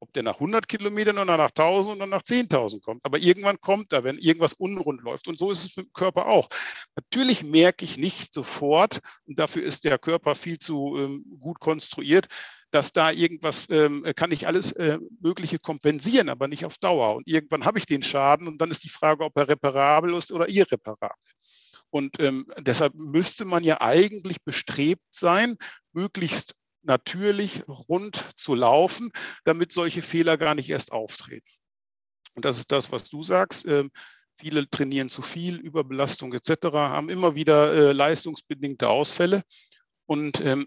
[0.04, 3.04] ob der nach 100 Kilometern oder nach 1000 oder nach 10.000 kommt.
[3.04, 5.28] Aber irgendwann kommt er, wenn irgendwas unrund läuft.
[5.28, 6.48] Und so ist es mit dem Körper auch.
[6.94, 12.28] Natürlich merke ich nicht sofort, und dafür ist der Körper viel zu ähm, gut konstruiert,
[12.70, 17.16] dass da irgendwas, ähm, kann ich alles äh, Mögliche kompensieren, aber nicht auf Dauer.
[17.16, 20.32] Und irgendwann habe ich den Schaden und dann ist die Frage, ob er reparabel ist
[20.32, 21.16] oder irreparabel.
[21.88, 25.56] Und ähm, deshalb müsste man ja eigentlich bestrebt sein,
[25.92, 29.10] möglichst natürlich rund zu laufen,
[29.44, 31.50] damit solche Fehler gar nicht erst auftreten.
[32.34, 33.66] Und das ist das, was du sagst.
[33.66, 33.90] Ähm,
[34.38, 39.42] viele trainieren zu viel, Überbelastung etc., haben immer wieder äh, leistungsbedingte Ausfälle.
[40.06, 40.66] Und ähm,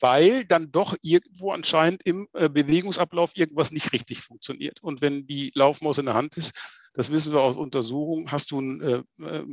[0.00, 4.82] weil dann doch irgendwo anscheinend im äh, Bewegungsablauf irgendwas nicht richtig funktioniert.
[4.82, 6.52] Und wenn die Laufmaus in der Hand ist,
[6.94, 9.44] das wissen wir aus Untersuchungen, hast du äh, äh,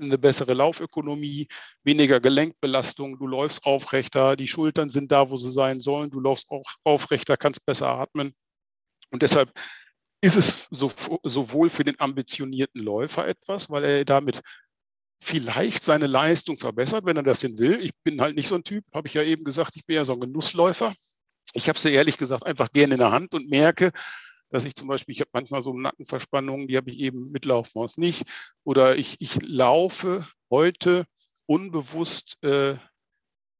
[0.00, 1.48] eine bessere Laufökonomie,
[1.82, 6.50] weniger Gelenkbelastung, du läufst aufrechter, die Schultern sind da, wo sie sein sollen, du läufst
[6.50, 8.32] auch aufrechter, kannst besser atmen.
[9.10, 9.52] Und deshalb
[10.20, 10.92] ist es so,
[11.24, 14.40] sowohl für den ambitionierten Läufer etwas, weil er damit
[15.20, 17.80] vielleicht seine Leistung verbessert, wenn er das denn will.
[17.82, 20.04] Ich bin halt nicht so ein Typ, habe ich ja eben gesagt, ich bin ja
[20.04, 20.94] so ein Genussläufer.
[21.52, 23.92] Ich habe sie ehrlich gesagt einfach gerne in der Hand und merke,
[24.50, 27.96] dass ich zum Beispiel, ich habe manchmal so Nackenverspannungen, die habe ich eben mit Laufmaus
[27.96, 28.22] nicht.
[28.64, 31.06] Oder ich, ich laufe heute
[31.46, 32.76] unbewusst äh,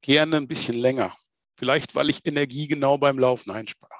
[0.02, 1.12] gerne ein bisschen länger.
[1.58, 3.94] Vielleicht, weil ich Energie genau beim Laufen einspare.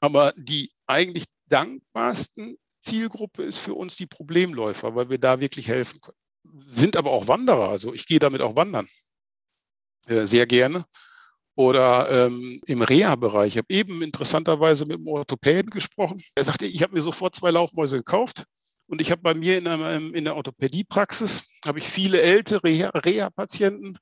[0.00, 6.00] Aber die eigentlich dankbarsten Zielgruppe ist für uns die Problemläufer, weil wir da wirklich helfen
[6.00, 6.18] können
[6.66, 7.68] sind aber auch Wanderer.
[7.68, 8.88] Also ich gehe damit auch wandern.
[10.06, 10.84] Äh, sehr gerne.
[11.54, 13.54] Oder ähm, im Reha-Bereich.
[13.54, 16.22] Ich habe eben interessanterweise mit einem Orthopäden gesprochen.
[16.34, 18.44] Er sagte, ich habe mir sofort zwei Laufmäuse gekauft.
[18.88, 23.98] Und ich habe bei mir in, einem, in der Orthopädiepraxis habe ich viele ältere Reha-Patienten.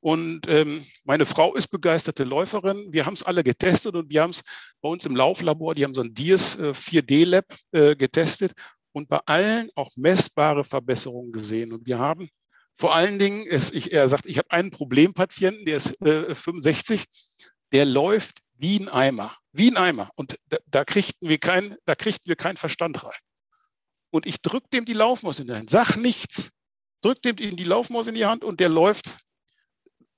[0.00, 2.92] Und ähm, meine Frau ist begeisterte Läuferin.
[2.92, 4.42] Wir haben es alle getestet und wir haben es
[4.80, 8.52] bei uns im Lauflabor, die haben so ein DIAS äh, 4D-Lab äh, getestet
[8.98, 11.72] und bei allen auch messbare Verbesserungen gesehen.
[11.72, 12.28] Und wir haben
[12.74, 17.04] vor allen Dingen, es, ich, er sagt, ich habe einen Problempatienten, der ist äh, 65,
[17.72, 20.10] der läuft wie ein Eimer, wie ein Eimer.
[20.16, 23.18] Und da, da, kriegten wir kein, da kriegten wir keinen Verstand rein.
[24.10, 26.50] Und ich drücke dem die Laufmaus in die Hand, sag nichts,
[27.00, 29.16] drücke dem die Laufmaus in die Hand und der läuft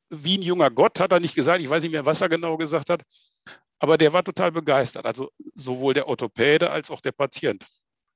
[0.09, 1.61] wie ein junger Gott, hat er nicht gesagt.
[1.61, 3.03] Ich weiß nicht mehr, was er genau gesagt hat.
[3.79, 5.07] Aber der war total begeistert.
[5.07, 7.65] Also sowohl der Orthopäde als auch der Patient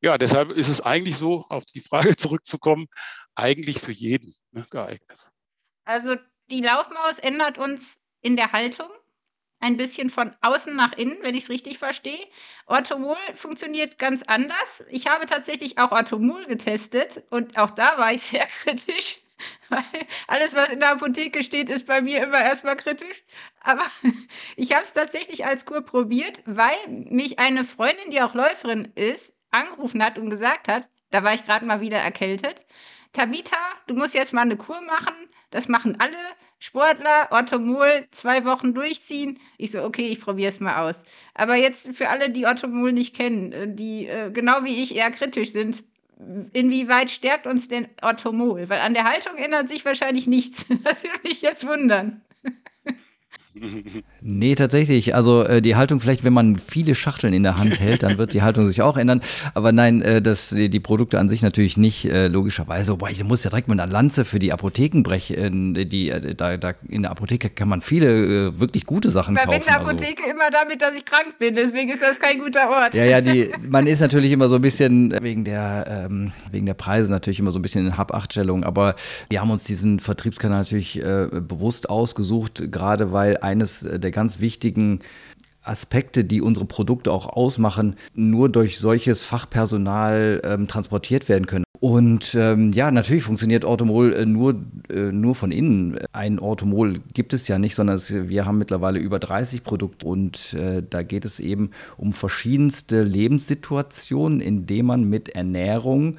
[0.05, 2.87] ja, deshalb ist es eigentlich so, auf die Frage zurückzukommen,
[3.35, 5.31] eigentlich für jeden ne, geeignet.
[5.85, 6.17] Also
[6.51, 8.89] die Laufmaus ändert uns in der Haltung
[9.61, 12.23] ein bisschen von außen nach innen, wenn ich es richtig verstehe.
[12.67, 14.85] Orthomol funktioniert ganz anders.
[14.91, 19.21] Ich habe tatsächlich auch Orthomol getestet und auch da war ich sehr kritisch,
[19.71, 19.85] weil
[20.27, 23.25] alles, was in der Apotheke steht, ist bei mir immer erstmal kritisch.
[23.61, 23.85] Aber
[24.57, 29.35] ich habe es tatsächlich als Kur probiert, weil mich eine Freundin, die auch Läuferin ist,
[29.55, 32.65] angerufen hat und gesagt hat, da war ich gerade mal wieder erkältet,
[33.15, 35.15] Tabita, du musst jetzt mal eine Kur machen.
[35.51, 36.17] Das machen alle
[36.59, 37.29] Sportler.
[37.31, 39.39] Orthomol zwei Wochen durchziehen.
[39.57, 41.05] Ich so, okay, ich probiere es mal aus.
[41.33, 45.13] Aber jetzt für alle, die Orthomol nicht kennen, äh, die äh, genau wie ich eher
[45.13, 45.85] kritisch sind,
[46.53, 48.69] inwieweit stärkt uns denn Orthomol?
[48.69, 50.67] Weil an der Haltung ändert sich wahrscheinlich nichts.
[50.83, 52.21] Das würde mich jetzt wundern.
[54.21, 55.15] Nee, tatsächlich.
[55.15, 58.33] Also äh, die Haltung vielleicht, wenn man viele Schachteln in der Hand hält, dann wird
[58.33, 59.21] die Haltung sich auch ändern.
[59.55, 62.93] Aber nein, äh, das, die, die, Produkte an sich natürlich nicht, äh, logischerweise.
[62.93, 65.77] Wobei, ich muss ja direkt mit einer Lanze für die Apotheken brechen.
[65.77, 69.37] Äh, die, äh, da, da, in der Apotheke kann man viele äh, wirklich gute Sachen
[69.37, 69.53] kaufen.
[69.53, 70.35] Ich bin in der Apotheke also.
[70.35, 71.55] immer damit, dass ich krank bin.
[71.55, 72.95] Deswegen ist das kein guter Ort.
[72.95, 76.75] Ja, ja, die, man ist natürlich immer so ein bisschen wegen der, ähm, wegen der
[76.75, 78.65] Preise natürlich immer so ein bisschen in Hab-Acht-Stellung.
[78.65, 78.97] Aber
[79.31, 85.01] wir haben uns diesen Vertriebskanal natürlich bewusst ausgesucht, gerade weil eines der ganz wichtigen
[85.63, 91.65] Aspekte, die unsere Produkte auch ausmachen, nur durch solches Fachpersonal ähm, transportiert werden können.
[91.81, 94.55] Und ähm, ja, natürlich funktioniert Orthomol äh, nur,
[94.89, 95.99] äh, nur von innen.
[96.13, 100.55] Ein Orthomol gibt es ja nicht, sondern es, wir haben mittlerweile über 30 Produkte und
[100.55, 106.17] äh, da geht es eben um verschiedenste Lebenssituationen, in denen man mit Ernährung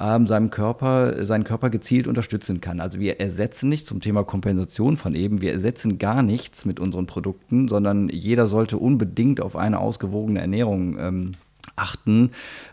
[0.00, 2.80] ähm, seinem Körper, seinen Körper gezielt unterstützen kann.
[2.80, 7.06] Also wir ersetzen nicht zum Thema Kompensation von eben, wir ersetzen gar nichts mit unseren
[7.06, 11.32] Produkten, sondern jeder sollte unbedingt auf eine ausgewogene Ernährung ähm,
[11.74, 12.30] achten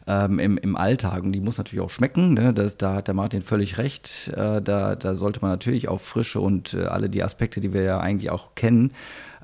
[0.08, 1.24] ähm, im, im Alltag.
[1.24, 2.34] Und die muss natürlich auch schmecken.
[2.34, 2.54] Ne?
[2.54, 4.32] Das, da hat der Martin völlig recht.
[4.36, 7.84] Äh, da, da sollte man natürlich auf Frische und äh, alle die Aspekte, die wir
[7.84, 8.92] ja eigentlich auch kennen,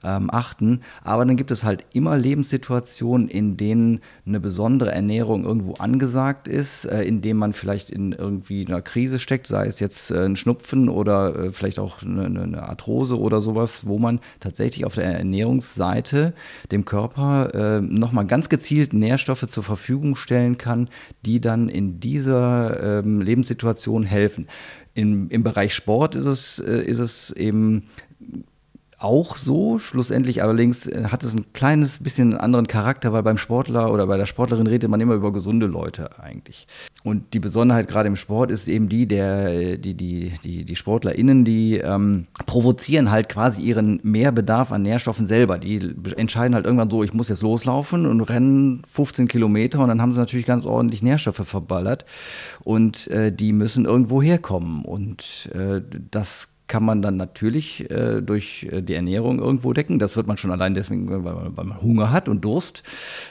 [0.03, 0.81] ähm, achten.
[1.03, 6.85] Aber dann gibt es halt immer Lebenssituationen, in denen eine besondere Ernährung irgendwo angesagt ist,
[6.85, 10.35] äh, in denen man vielleicht in irgendwie einer Krise steckt, sei es jetzt äh, ein
[10.35, 15.05] Schnupfen oder äh, vielleicht auch eine, eine, Arthrose oder sowas, wo man tatsächlich auf der
[15.05, 16.33] Ernährungsseite
[16.71, 20.89] dem Körper äh, nochmal ganz gezielt Nährstoffe zur Verfügung stellen kann,
[21.25, 24.47] die dann in dieser ähm, Lebenssituation helfen.
[24.93, 27.83] Im, Im Bereich Sport ist es, äh, ist es eben
[28.99, 29.79] auch so.
[29.79, 34.05] Schlussendlich allerdings äh, hat es ein kleines bisschen einen anderen Charakter, weil beim Sportler oder
[34.07, 36.67] bei der Sportlerin redet man immer über gesunde Leute eigentlich.
[37.03, 41.45] Und die Besonderheit gerade im Sport ist eben die, der, die, die, die, die SportlerInnen,
[41.45, 45.57] die ähm, provozieren halt quasi ihren Mehrbedarf an Nährstoffen selber.
[45.57, 50.01] Die entscheiden halt irgendwann so, ich muss jetzt loslaufen und rennen 15 Kilometer und dann
[50.01, 52.05] haben sie natürlich ganz ordentlich Nährstoffe verballert
[52.65, 54.83] und äh, die müssen irgendwo herkommen.
[54.83, 55.81] Und äh,
[56.11, 59.99] das kann man dann natürlich äh, durch äh, die Ernährung irgendwo decken.
[59.99, 62.83] Das wird man schon allein deswegen, weil man, weil man Hunger hat und Durst.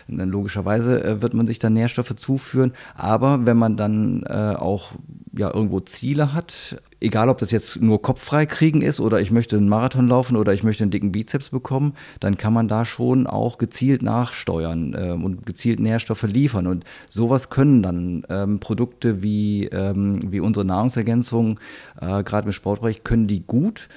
[0.09, 2.73] Und dann logischerweise äh, wird man sich dann Nährstoffe zuführen.
[2.95, 4.93] Aber wenn man dann äh, auch
[5.39, 9.57] ja, irgendwo Ziele hat, egal ob das jetzt nur kopffrei kriegen ist oder ich möchte
[9.57, 13.27] einen Marathon laufen oder ich möchte einen dicken Bizeps bekommen, dann kann man da schon
[13.27, 16.67] auch gezielt nachsteuern äh, und gezielt Nährstoffe liefern.
[16.67, 21.61] Und sowas können dann ähm, Produkte wie, ähm, wie unsere Nahrungsergänzung,
[22.01, 23.89] äh, gerade im Sportbereich, können die gut.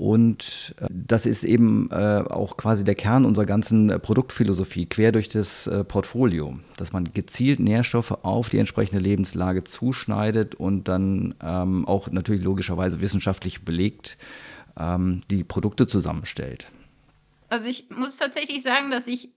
[0.00, 5.12] Und äh, das ist eben äh, auch quasi der Kern unserer ganzen äh, Produktphilosophie, quer
[5.12, 11.86] durch das Portfolio, dass man gezielt Nährstoffe auf die entsprechende Lebenslage zuschneidet und dann ähm,
[11.86, 14.16] auch natürlich logischerweise wissenschaftlich belegt
[14.78, 16.66] ähm, die Produkte zusammenstellt.
[17.50, 19.34] Also ich muss tatsächlich sagen, dass ich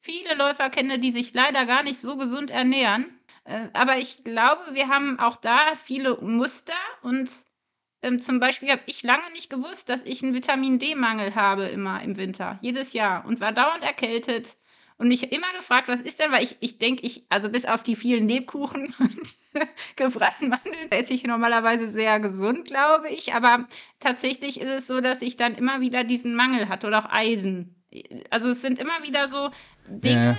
[0.00, 3.06] viele Läufer kenne, die sich leider gar nicht so gesund ernähren.
[3.72, 7.30] Aber ich glaube, wir haben auch da viele Muster und
[8.06, 12.02] ähm, zum Beispiel habe ich lange nicht gewusst, dass ich einen Vitamin D-Mangel habe immer
[12.02, 14.56] im Winter, jedes Jahr und war dauernd erkältet
[14.98, 17.82] und mich immer gefragt, was ist denn, weil ich, ich denke, ich, also bis auf
[17.82, 19.34] die vielen Lebkuchen und
[19.96, 23.34] gebrannten Mandeln, esse ich normalerweise sehr gesund, glaube ich.
[23.34, 23.66] Aber
[24.00, 27.74] tatsächlich ist es so, dass ich dann immer wieder diesen Mangel hatte oder auch Eisen.
[28.30, 29.50] Also es sind immer wieder so
[29.86, 30.38] Dinge,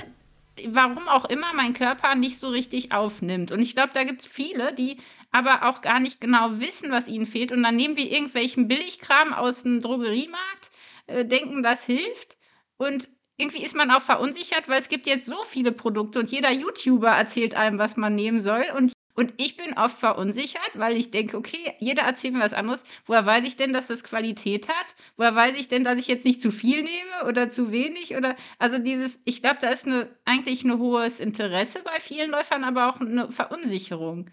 [0.58, 0.64] ja.
[0.74, 3.52] warum auch immer mein Körper nicht so richtig aufnimmt.
[3.52, 4.98] Und ich glaube, da gibt es viele, die
[5.32, 7.52] aber auch gar nicht genau wissen, was ihnen fehlt.
[7.52, 10.72] Und dann nehmen wir irgendwelchen Billigkram aus dem Drogeriemarkt,
[11.08, 12.38] äh, denken, das hilft.
[12.78, 16.52] Und irgendwie ist man auch verunsichert, weil es gibt jetzt so viele Produkte und jeder
[16.52, 18.66] YouTuber erzählt einem, was man nehmen soll.
[18.76, 22.84] Und, und ich bin oft verunsichert, weil ich denke, okay, jeder erzählt mir was anderes.
[23.06, 24.96] Woher weiß ich denn, dass das Qualität hat?
[25.18, 28.16] Woher weiß ich denn, dass ich jetzt nicht zu viel nehme oder zu wenig?
[28.18, 32.64] Oder also dieses, ich glaube, da ist eine, eigentlich ein hohes Interesse bei vielen Läufern,
[32.64, 34.32] aber auch eine Verunsicherung.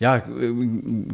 [0.00, 0.22] Ja, äh,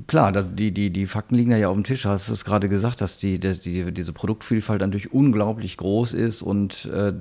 [0.07, 2.05] klar, die, die, die Fakten liegen ja auf dem Tisch.
[2.05, 6.85] Hast du es gerade gesagt, dass die, die, diese Produktvielfalt natürlich unglaublich groß ist und
[6.87, 7.15] äh,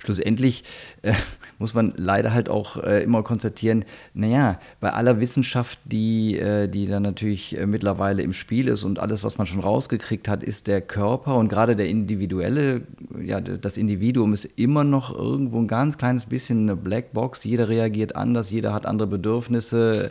[0.00, 0.64] schlussendlich
[1.02, 1.14] äh,
[1.58, 6.88] muss man leider halt auch äh, immer konstatieren, naja, bei aller Wissenschaft, die, äh, die
[6.88, 10.66] dann natürlich äh, mittlerweile im Spiel ist und alles, was man schon rausgekriegt hat, ist
[10.66, 12.82] der Körper und gerade der individuelle,
[13.22, 17.44] ja, das Individuum ist immer noch irgendwo ein ganz kleines bisschen eine Blackbox.
[17.44, 20.10] Jeder reagiert anders, jeder hat andere Bedürfnisse.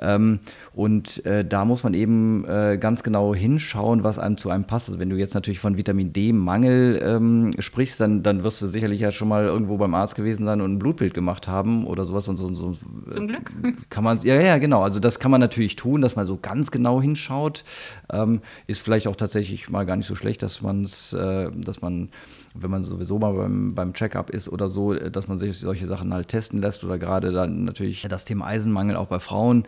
[0.00, 0.40] Ähm,
[0.74, 4.88] und äh, da muss man eben äh, ganz genau hinschauen, was einem zu einem passt.
[4.88, 9.00] Also wenn du jetzt natürlich von Vitamin D-Mangel ähm, sprichst, dann, dann wirst du sicherlich
[9.00, 12.28] ja schon mal irgendwo beim Arzt gewesen sein und ein Blutbild gemacht haben oder sowas
[12.28, 12.52] und so.
[12.54, 12.74] so
[13.08, 13.52] Zum Glück.
[13.90, 14.82] Kann man, ja, ja, genau.
[14.82, 17.64] Also das kann man natürlich tun, dass man so ganz genau hinschaut.
[18.12, 21.82] Ähm, ist vielleicht auch tatsächlich mal gar nicht so schlecht, dass man es, äh, dass
[21.82, 22.08] man,
[22.54, 26.12] wenn man sowieso mal beim, beim Check-up ist oder so, dass man sich solche Sachen
[26.12, 29.64] halt testen lässt oder gerade dann natürlich das Thema Eisenmangel auch bei Frauen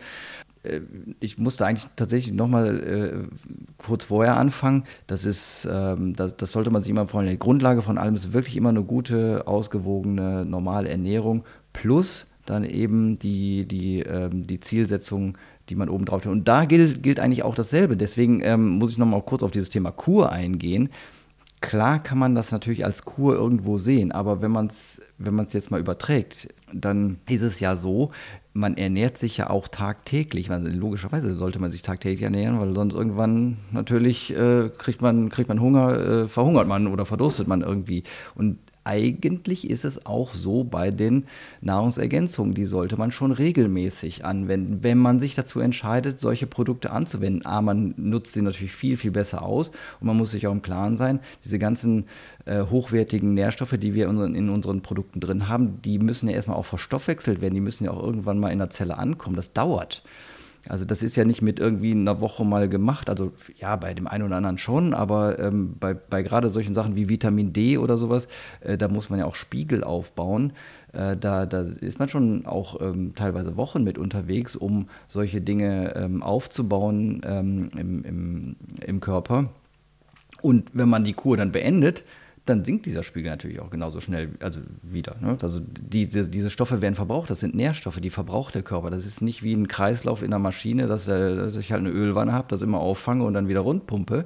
[0.63, 0.81] äh,
[1.19, 3.35] ich musste eigentlich tatsächlich nochmal äh,
[3.77, 4.83] kurz vorher anfangen.
[5.07, 7.35] Das ist, ähm, das, das, sollte man sich immer vorstellen.
[7.35, 13.19] Die Grundlage von allem ist wirklich immer eine gute, ausgewogene, normale Ernährung plus dann eben
[13.19, 15.37] die, die, ähm, die Zielsetzung,
[15.69, 16.31] die man oben drauf hat.
[16.31, 17.95] Und da gilt, gilt eigentlich auch dasselbe.
[17.95, 20.89] Deswegen ähm, muss ich nochmal kurz auf dieses Thema Kur eingehen.
[21.63, 25.71] Klar kann man das natürlich als Kur irgendwo sehen, aber wenn man es wenn jetzt
[25.71, 28.11] mal überträgt, dann ist es ja so,
[28.51, 30.51] man ernährt sich ja auch tagtäglich.
[30.51, 35.47] Also logischerweise sollte man sich tagtäglich ernähren, weil sonst irgendwann natürlich äh, kriegt, man, kriegt
[35.47, 38.03] man Hunger, äh, verhungert man oder verdurstet man irgendwie.
[38.35, 41.25] Und eigentlich ist es auch so bei den
[41.61, 42.53] Nahrungsergänzungen.
[42.53, 47.45] Die sollte man schon regelmäßig anwenden, wenn man sich dazu entscheidet, solche Produkte anzuwenden.
[47.45, 49.69] A, man nutzt sie natürlich viel, viel besser aus
[49.99, 52.05] und man muss sich auch im Klaren sein, diese ganzen
[52.45, 56.57] äh, hochwertigen Nährstoffe, die wir in, in unseren Produkten drin haben, die müssen ja erstmal
[56.57, 59.35] auch verstoffwechselt werden, die müssen ja auch irgendwann mal in der Zelle ankommen.
[59.35, 60.03] Das dauert.
[60.69, 63.09] Also das ist ja nicht mit irgendwie einer Woche mal gemacht.
[63.09, 66.95] Also ja, bei dem einen oder anderen schon, aber ähm, bei, bei gerade solchen Sachen
[66.95, 68.27] wie Vitamin D oder sowas,
[68.61, 70.53] äh, da muss man ja auch Spiegel aufbauen.
[70.93, 75.95] Äh, da, da ist man schon auch ähm, teilweise Wochen mit unterwegs, um solche Dinge
[75.95, 78.55] ähm, aufzubauen ähm, im, im,
[78.85, 79.49] im Körper.
[80.41, 82.03] Und wenn man die Kur dann beendet,
[82.45, 85.15] dann sinkt dieser Spiegel natürlich auch genauso schnell also wieder.
[85.21, 85.37] Ne?
[85.41, 88.89] Also die, die, diese Stoffe werden verbraucht, das sind Nährstoffe, die verbraucht der Körper.
[88.89, 91.91] Das ist nicht wie ein Kreislauf in einer Maschine, dass, äh, dass ich halt eine
[91.91, 94.25] Ölwanne habe, das immer auffange und dann wieder rundpumpe.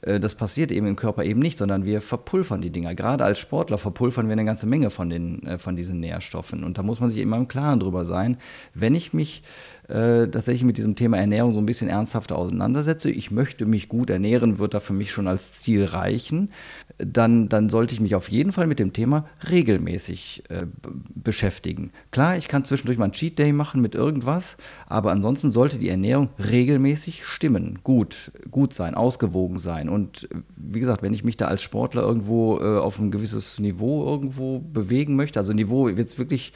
[0.00, 2.94] Äh, das passiert eben im Körper eben nicht, sondern wir verpulvern die Dinger.
[2.94, 6.64] Gerade als Sportler verpulvern wir eine ganze Menge von, den, äh, von diesen Nährstoffen.
[6.64, 8.38] Und da muss man sich immer im Klaren drüber sein.
[8.72, 9.42] Wenn ich mich
[9.88, 14.10] äh, tatsächlich mit diesem Thema Ernährung so ein bisschen ernsthafter auseinandersetze, ich möchte mich gut
[14.10, 16.50] ernähren, wird da für mich schon als Ziel reichen,
[16.98, 20.66] dann, dann sollte ich mich auf jeden Fall mit dem Thema regelmäßig äh,
[21.14, 21.90] beschäftigen.
[22.10, 25.88] Klar, ich kann zwischendurch mal einen Cheat Day machen mit irgendwas, aber ansonsten sollte die
[25.88, 29.88] Ernährung regelmäßig stimmen, gut, gut sein, ausgewogen sein.
[29.88, 34.04] Und wie gesagt, wenn ich mich da als Sportler irgendwo äh, auf ein gewisses Niveau
[34.04, 36.52] irgendwo bewegen möchte, also Niveau jetzt wirklich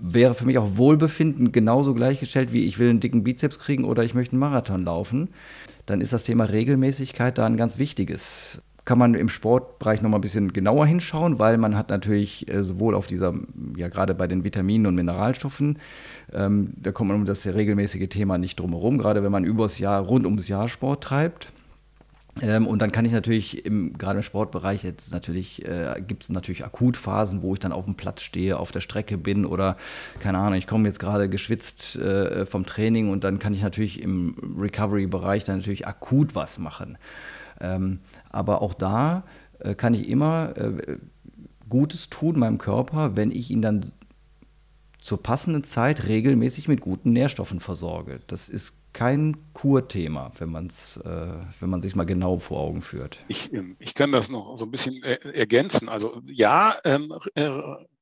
[0.00, 4.02] wäre für mich auch Wohlbefinden genauso gleichgestellt wie ich will einen dicken Bizeps kriegen oder
[4.02, 5.28] ich möchte einen Marathon laufen,
[5.86, 8.60] dann ist das Thema Regelmäßigkeit da ein ganz wichtiges.
[8.84, 12.62] Kann man im Sportbereich noch mal ein bisschen genauer hinschauen, weil man hat natürlich äh,
[12.62, 13.32] sowohl auf dieser,
[13.76, 15.78] ja gerade bei den Vitaminen und Mineralstoffen,
[16.34, 19.78] ähm, da kommt man um das regelmäßige Thema nicht drum herum, gerade wenn man übers
[19.78, 21.48] Jahr, rund ums Jahr Sport treibt.
[22.42, 26.28] Ähm, und dann kann ich natürlich im, gerade im Sportbereich jetzt natürlich, äh, gibt es
[26.30, 29.76] natürlich Akutphasen, wo ich dann auf dem Platz stehe, auf der Strecke bin oder
[30.18, 34.02] keine Ahnung, ich komme jetzt gerade geschwitzt äh, vom Training und dann kann ich natürlich
[34.02, 36.98] im Recovery-Bereich dann natürlich akut was machen.
[37.60, 39.22] Ähm, aber auch da
[39.60, 40.98] äh, kann ich immer äh,
[41.68, 43.92] Gutes tun meinem Körper, wenn ich ihn dann
[45.00, 48.20] zur passenden Zeit regelmäßig mit guten Nährstoffen versorge.
[48.26, 53.18] Das ist kein Kurthema, wenn, man's, äh, wenn man sich mal genau vor Augen führt.
[53.28, 55.90] Ich, ähm, ich kann das noch so ein bisschen ergänzen.
[55.90, 57.50] Also ja, ähm, äh,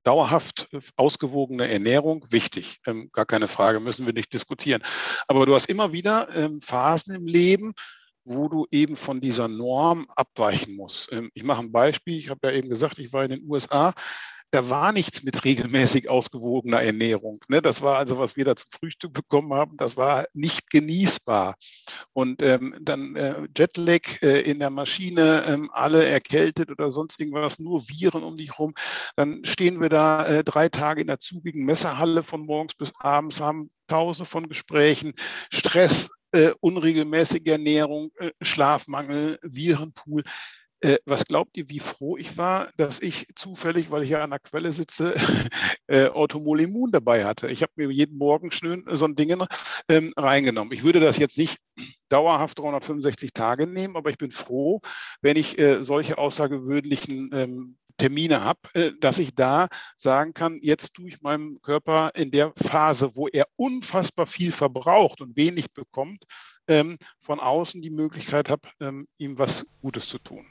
[0.04, 2.78] dauerhaft ausgewogene Ernährung wichtig.
[2.86, 4.82] Ähm, gar keine Frage, müssen wir nicht diskutieren.
[5.26, 7.72] Aber du hast immer wieder ähm, Phasen im Leben,
[8.24, 11.10] wo du eben von dieser Norm abweichen musst.
[11.12, 12.18] Ähm, ich mache ein Beispiel.
[12.18, 13.94] Ich habe ja eben gesagt, ich war in den USA
[14.52, 17.40] da war nichts mit regelmäßig ausgewogener Ernährung.
[17.48, 17.62] Ne?
[17.62, 21.56] Das war also, was wir da zum Frühstück bekommen haben, das war nicht genießbar.
[22.12, 27.58] Und ähm, dann äh, Jetlag äh, in der Maschine, ähm, alle erkältet oder sonst irgendwas,
[27.58, 28.74] nur Viren um dich rum.
[29.16, 33.40] Dann stehen wir da äh, drei Tage in der zugigen Messerhalle von morgens bis abends,
[33.40, 35.14] haben tausende von Gesprächen,
[35.50, 40.22] Stress, äh, unregelmäßige Ernährung, äh, Schlafmangel, Virenpool.
[40.82, 44.30] Äh, was glaubt ihr, wie froh ich war, dass ich zufällig, weil ich ja an
[44.30, 45.14] der Quelle sitze,
[45.86, 47.48] äh, Automol Immun dabei hatte?
[47.50, 49.32] Ich habe mir jeden Morgen schön so ein Ding
[49.88, 50.72] ähm, reingenommen.
[50.72, 51.58] Ich würde das jetzt nicht
[52.08, 54.80] dauerhaft 365 Tage nehmen, aber ich bin froh,
[55.20, 60.94] wenn ich äh, solche außergewöhnlichen ähm, Termine habe, äh, dass ich da sagen kann, jetzt
[60.94, 66.24] tue ich meinem Körper in der Phase, wo er unfassbar viel verbraucht und wenig bekommt,
[66.66, 70.44] ähm, von außen die Möglichkeit habe, ähm, ihm was Gutes zu tun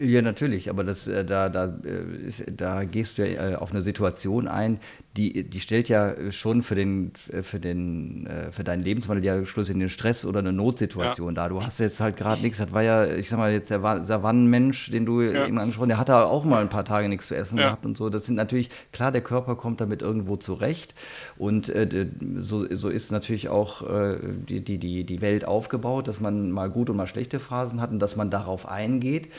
[0.00, 3.72] Ja, natürlich, aber das, äh, da, da, äh, ist, da gehst du ja äh, auf
[3.72, 4.78] eine Situation ein,
[5.16, 9.88] die, die stellt ja schon für, den, für, den, für deinen Lebenswandel ja schlussendlich einen
[9.88, 11.42] Stress oder eine Notsituation ja.
[11.42, 11.48] da.
[11.48, 14.92] Du hast jetzt halt gerade nichts, das war ja, ich sag mal, jetzt der Savannenmensch,
[14.92, 15.48] den du ja.
[15.48, 17.64] eben angesprochen der hat da auch mal ein paar Tage nichts zu essen ja.
[17.64, 18.10] gehabt und so.
[18.10, 20.94] Das sind natürlich, klar, der Körper kommt damit irgendwo zurecht
[21.36, 24.18] und äh, so, so ist natürlich auch äh,
[24.48, 27.90] die, die, die, die Welt aufgebaut, dass man mal gute und mal schlechte Phasen hat
[27.90, 29.30] und dass man darauf eingeht.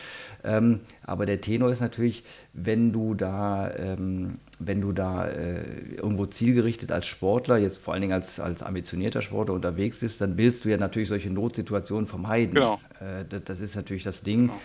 [0.49, 2.23] Ähm, aber der Tenor ist natürlich,
[2.53, 5.61] wenn du da, ähm, wenn du da äh,
[5.97, 10.37] irgendwo zielgerichtet als Sportler, jetzt vor allen Dingen als, als ambitionierter Sportler unterwegs bist, dann
[10.37, 12.55] willst du ja natürlich solche Notsituationen vermeiden.
[12.55, 12.79] Genau.
[12.99, 14.47] Äh, das, das, ist natürlich das Ding.
[14.47, 14.59] Genau.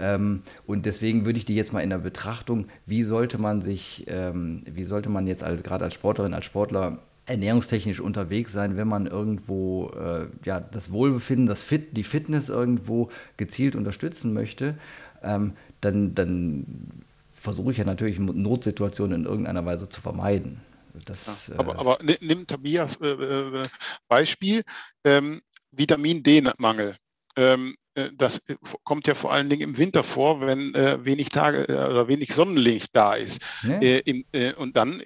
[0.00, 4.04] Ähm, und deswegen würde ich die jetzt mal in der Betrachtung, wie sollte man sich,
[4.08, 8.88] ähm, wie sollte man jetzt als, gerade als Sportlerin, als Sportler ernährungstechnisch unterwegs sein, wenn
[8.88, 14.74] man irgendwo äh, ja, das Wohlbefinden, das Fit, die Fitness irgendwo gezielt unterstützen möchte
[15.22, 20.60] ähm, dann, dann versuche ich ja natürlich Notsituationen in irgendeiner Weise zu vermeiden.
[21.04, 23.66] Das, aber, äh, aber, nimm Tobias äh, äh,
[24.08, 24.62] Beispiel,
[25.04, 25.40] ähm,
[25.70, 26.96] Vitamin D-Mangel.
[27.36, 28.42] Ähm, äh, das
[28.84, 32.34] kommt ja vor allen Dingen im Winter vor, wenn äh, wenig Tage äh, oder wenig
[32.34, 33.40] Sonnenlicht da ist.
[33.62, 33.78] Ja.
[33.78, 34.24] Im,
[34.56, 35.00] und dann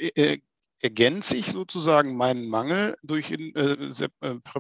[0.83, 4.09] ergänze ich sozusagen meinen Mangel durch äh, äh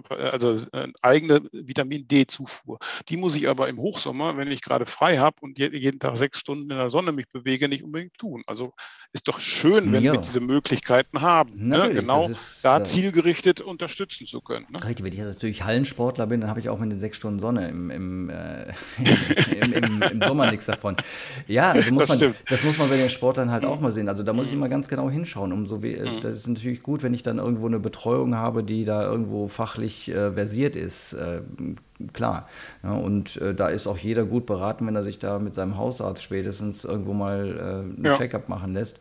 [0.09, 2.79] also äh, eigene Vitamin D-Zufuhr.
[3.09, 6.39] Die muss ich aber im Hochsommer, wenn ich gerade frei habe und jeden Tag sechs
[6.39, 8.45] Stunden in der Sonne mich bewege, nicht unbedingt tun.
[8.47, 8.73] Also
[9.12, 10.12] ist doch schön, wenn ja.
[10.12, 11.91] wir diese Möglichkeiten haben, ne?
[11.93, 14.66] genau ist, da zielgerichtet unterstützen zu können.
[14.70, 14.83] Ne?
[14.85, 17.68] Richtig, wenn ich natürlich Hallensportler bin, dann habe ich auch mit den sechs Stunden Sonne
[17.68, 18.73] im, im, äh,
[19.61, 20.97] im, im, im Sommer nichts davon.
[21.49, 24.09] Ja, also muss das, man, das muss man bei den Sportlern halt auch mal sehen.
[24.09, 26.21] Also da muss ich immer ganz genau hinschauen, um so wie äh, Mhm.
[26.23, 30.11] das ist natürlich gut, wenn ich dann irgendwo eine Betreuung habe, die da irgendwo fachlich
[30.11, 31.13] äh, versiert ist.
[31.15, 31.43] Äh,
[32.13, 32.49] klar.
[32.83, 35.77] Ja, und äh, da ist auch jeder gut beraten, wenn er sich da mit seinem
[35.77, 37.57] Hausarzt spätestens irgendwo mal
[37.97, 38.17] äh, ein ja.
[38.17, 38.99] Checkup machen lässt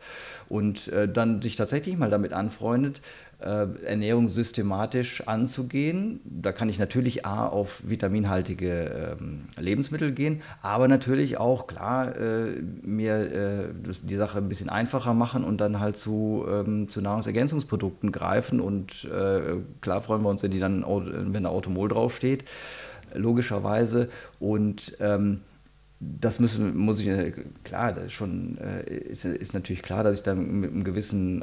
[0.48, 3.00] und äh, dann sich tatsächlich mal damit anfreundet,
[3.84, 6.20] Ernährung systematisch anzugehen.
[6.24, 12.62] Da kann ich natürlich A auf vitaminhaltige ähm, Lebensmittel gehen, aber natürlich auch klar äh,
[12.82, 13.64] mir äh,
[14.02, 18.60] die Sache ein bisschen einfacher machen und dann halt zu, ähm, zu Nahrungsergänzungsprodukten greifen.
[18.60, 22.44] Und äh, klar freuen wir uns, wenn die dann, wenn da Automol draufsteht,
[23.14, 24.08] logischerweise.
[24.38, 25.40] Und ähm,
[26.00, 27.34] das müssen, muss ich,
[27.64, 31.42] klar, das ist schon, äh, ist, ist natürlich klar, dass ich da mit einem gewissen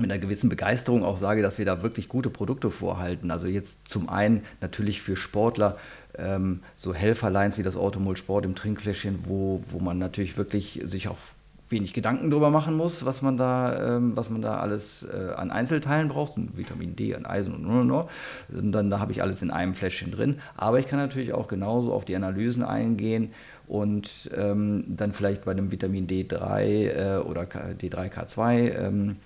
[0.00, 3.30] mit einer gewissen Begeisterung auch sage, dass wir da wirklich gute Produkte vorhalten.
[3.30, 5.76] Also jetzt zum einen natürlich für Sportler
[6.16, 11.08] ähm, so Helferlines wie das Automol Sport im Trinkfläschchen, wo, wo man natürlich wirklich sich
[11.08, 11.16] auch
[11.68, 15.50] wenig Gedanken drüber machen muss, was man da, ähm, was man da alles äh, an
[15.50, 18.08] Einzelteilen braucht, Vitamin D, an Eisen und und, und.
[18.52, 20.40] und dann da habe ich alles in einem Fläschchen drin.
[20.56, 23.32] Aber ich kann natürlich auch genauso auf die Analysen eingehen
[23.66, 29.16] und ähm, dann vielleicht bei dem Vitamin D3 äh, oder D3K2 ähm,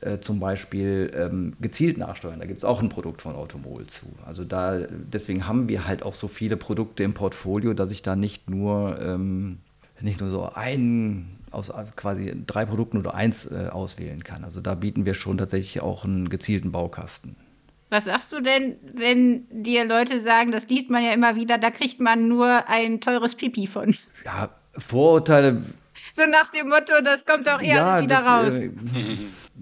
[0.00, 2.38] äh, zum Beispiel ähm, gezielt nachsteuern.
[2.38, 4.06] Da gibt es auch ein Produkt von Automol zu.
[4.24, 8.14] Also da, deswegen haben wir halt auch so viele Produkte im Portfolio, dass ich da
[8.14, 9.58] nicht nur, ähm,
[10.00, 14.44] nicht nur so ein aus quasi drei Produkten oder eins äh, auswählen kann.
[14.44, 17.36] Also da bieten wir schon tatsächlich auch einen gezielten Baukasten.
[17.90, 21.70] Was sagst du denn, wenn dir Leute sagen, das liest man ja immer wieder, da
[21.70, 23.94] kriegt man nur ein teures Pipi von?
[24.24, 25.62] Ja, Vorurteile
[26.18, 28.54] so nach dem Motto, das kommt auch eher ja, alles wieder das, raus.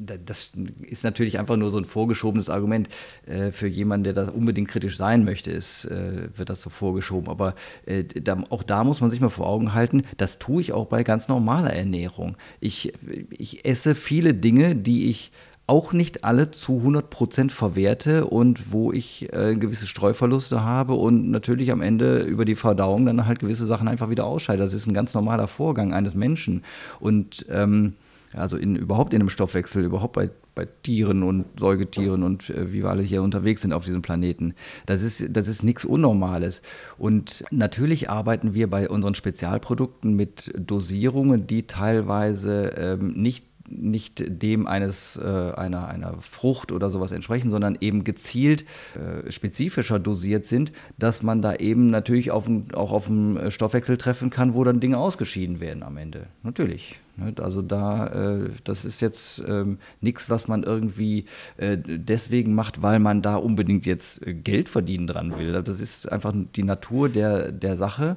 [0.09, 0.53] Äh, das
[0.83, 2.89] ist natürlich einfach nur so ein vorgeschobenes Argument.
[3.27, 7.31] Äh, für jemanden, der da unbedingt kritisch sein möchte, ist, äh, wird das so vorgeschoben.
[7.31, 7.55] Aber
[7.87, 10.87] äh, da, auch da muss man sich mal vor Augen halten, das tue ich auch
[10.87, 12.37] bei ganz normaler Ernährung.
[12.61, 12.93] Ich,
[13.31, 15.33] ich esse viele Dinge, die ich
[15.67, 21.73] auch nicht alle zu 100% verwerte und wo ich äh, gewisse Streuverluste habe und natürlich
[21.73, 24.63] am Ende über die Verdauung dann halt gewisse Sachen einfach wieder ausscheide.
[24.63, 26.63] Das ist ein ganz normaler Vorgang eines Menschen.
[27.01, 27.95] Und ähm,
[28.33, 32.83] also in, überhaupt in einem Stoffwechsel, überhaupt bei, bei Tieren und Säugetieren und äh, wie
[32.83, 34.55] wir alle hier unterwegs sind auf diesem Planeten.
[34.85, 36.63] Das ist, das ist nichts Unnormales.
[36.99, 44.67] Und natürlich arbeiten wir bei unseren Spezialprodukten mit Dosierungen, die teilweise ähm, nicht nicht dem
[44.67, 48.65] eines, äh, einer, einer Frucht oder sowas entsprechen, sondern eben gezielt
[48.95, 54.31] äh, spezifischer dosiert sind, dass man da eben natürlich auf, auch auf einen Stoffwechsel treffen
[54.31, 56.27] kann, wo dann Dinge ausgeschieden werden am Ende.
[56.43, 56.97] Natürlich.
[57.17, 57.33] Ne?
[57.41, 61.25] Also da, äh, das ist jetzt ähm, nichts, was man irgendwie
[61.57, 65.53] äh, deswegen macht, weil man da unbedingt jetzt Geld verdienen dran will.
[65.63, 68.17] Das ist einfach die Natur der, der Sache,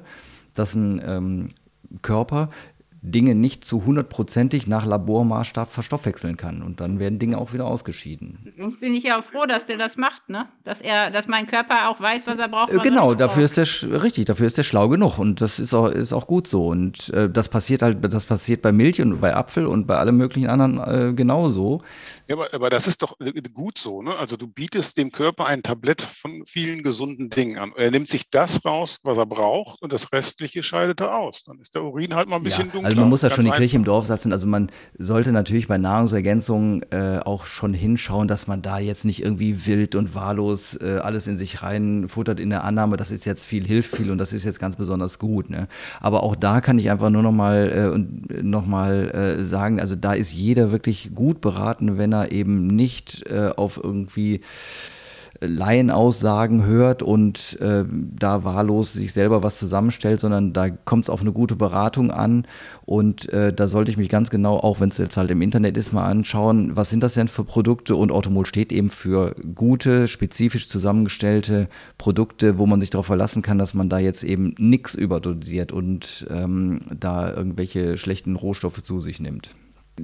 [0.54, 1.48] dass ein ähm,
[2.02, 2.50] Körper
[3.02, 6.62] Dinge nicht zu hundertprozentig nach Labormaßstab verstoffwechseln kann.
[6.62, 8.52] Und dann werden Dinge auch wieder ausgeschieden.
[8.56, 10.48] Jetzt bin ich ja auch froh, dass der das macht, ne?
[10.64, 12.74] Dass er, dass mein Körper auch weiß, was er braucht.
[12.74, 13.58] Was genau, er nicht dafür braucht.
[13.58, 16.46] ist der richtig, dafür ist der schlau genug und das ist auch, ist auch gut
[16.46, 16.66] so.
[16.66, 20.16] Und äh, das passiert halt, das passiert bei Milch und bei Apfel und bei allem
[20.18, 20.78] möglichen anderen
[21.10, 21.82] äh, genauso.
[22.28, 24.02] Ja, aber, aber das ist doch äh, gut so.
[24.02, 24.16] Ne?
[24.16, 27.72] Also du bietest dem Körper ein Tablett von vielen gesunden Dingen an.
[27.76, 31.44] Er nimmt sich das raus, was er braucht, und das Restliche scheidet er aus.
[31.44, 32.88] Dann ist der Urin halt mal ein bisschen ja, dunkler.
[32.88, 33.50] Also man muss da schon die.
[33.50, 34.32] Kirche im Dorf setzen.
[34.32, 39.22] Also man sollte natürlich bei Nahrungsergänzungen äh, auch schon hinschauen, dass man da jetzt nicht
[39.22, 43.44] irgendwie wild und wahllos äh, alles in sich reinfuttert in der Annahme, das ist jetzt
[43.44, 45.50] viel, hilft viel und das ist jetzt ganz besonders gut.
[45.50, 45.68] Ne?
[46.00, 49.96] Aber auch da kann ich einfach nur nochmal äh, und noch mal, äh, sagen, also
[49.96, 54.40] da ist jeder wirklich gut beraten, wenn er eben nicht äh, auf irgendwie
[55.40, 61.22] Laienaussagen hört und äh, da wahllos sich selber was zusammenstellt, sondern da kommt es auf
[61.22, 62.46] eine gute Beratung an.
[62.84, 65.76] Und äh, da sollte ich mich ganz genau, auch wenn es jetzt halt im Internet
[65.78, 67.96] ist, mal anschauen, was sind das denn für Produkte?
[67.96, 73.58] Und Automol steht eben für gute, spezifisch zusammengestellte Produkte, wo man sich darauf verlassen kann,
[73.58, 79.20] dass man da jetzt eben nichts überdosiert und ähm, da irgendwelche schlechten Rohstoffe zu sich
[79.20, 79.50] nimmt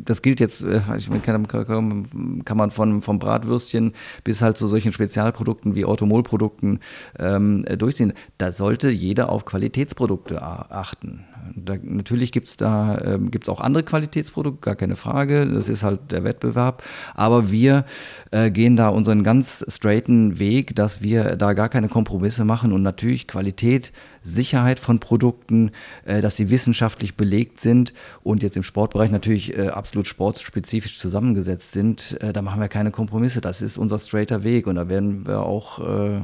[0.05, 3.93] das gilt jetzt, äh, ich meine, kann, man von, vom Bratwürstchen
[4.25, 6.81] bis halt zu solchen Spezialprodukten wie Automolprodukten
[7.19, 8.13] ähm, äh, durchziehen.
[8.39, 11.25] Da sollte jeder auf Qualitätsprodukte achten.
[11.55, 15.47] Da, natürlich gibt es da ähm, gibt's auch andere Qualitätsprodukte, gar keine Frage.
[15.47, 16.83] Das ist halt der Wettbewerb.
[17.15, 17.85] Aber wir
[18.31, 22.83] äh, gehen da unseren ganz straighten Weg, dass wir da gar keine Kompromisse machen und
[22.83, 25.71] natürlich Qualität, Sicherheit von Produkten,
[26.05, 31.73] äh, dass sie wissenschaftlich belegt sind und jetzt im Sportbereich natürlich äh, absolut sportspezifisch zusammengesetzt
[31.73, 32.21] sind.
[32.21, 33.41] Äh, da machen wir keine Kompromisse.
[33.41, 36.21] Das ist unser straighter Weg und da werden wir auch äh,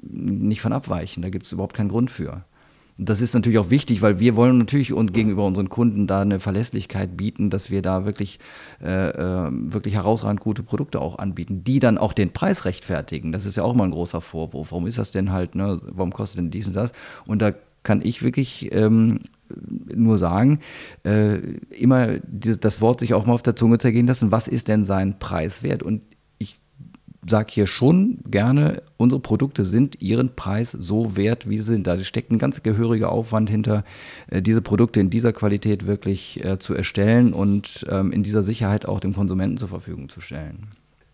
[0.00, 1.22] nicht von abweichen.
[1.22, 2.44] Da gibt es überhaupt keinen Grund für.
[3.00, 6.40] Das ist natürlich auch wichtig, weil wir wollen natürlich und gegenüber unseren Kunden da eine
[6.40, 8.40] Verlässlichkeit bieten, dass wir da wirklich,
[8.82, 13.30] äh, äh, wirklich herausragend gute Produkte auch anbieten, die dann auch den Preis rechtfertigen.
[13.30, 14.72] Das ist ja auch mal ein großer Vorwurf.
[14.72, 15.80] Warum ist das denn halt, ne?
[15.84, 16.90] warum kostet denn dies und das?
[17.24, 17.52] Und da
[17.84, 19.20] kann ich wirklich ähm,
[19.94, 20.58] nur sagen,
[21.04, 21.36] äh,
[21.70, 25.20] immer das Wort sich auch mal auf der Zunge zergehen lassen, was ist denn sein
[25.20, 25.84] Preis wert?
[25.84, 26.02] Und
[27.26, 31.86] sage hier schon gerne, unsere Produkte sind ihren Preis so wert, wie sie sind.
[31.86, 33.84] Da steckt ein ganz gehöriger Aufwand hinter,
[34.28, 38.86] äh, diese Produkte in dieser Qualität wirklich äh, zu erstellen und ähm, in dieser Sicherheit
[38.86, 40.68] auch dem Konsumenten zur Verfügung zu stellen.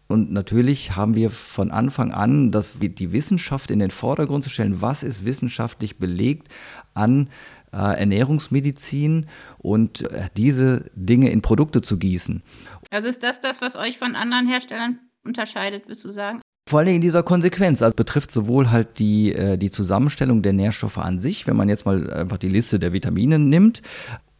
[0.07, 4.83] Und natürlich haben wir von Anfang an, dass die Wissenschaft in den Vordergrund zu stellen,
[4.83, 6.49] was ist wissenschaftlich belegt
[6.93, 7.29] an
[7.73, 9.27] äh, Ernährungsmedizin
[9.59, 10.05] und
[10.37, 12.43] diese Dinge in Produkte zu gießen.
[12.91, 16.41] Also ist das das, was euch von anderen Herstellern unterscheidet, würdest du sagen?
[16.69, 20.97] Vor allem in dieser Konsequenz, also betrifft sowohl halt die, äh, die Zusammenstellung der Nährstoffe
[20.99, 23.83] an sich, wenn man jetzt mal einfach die Liste der Vitamine nimmt,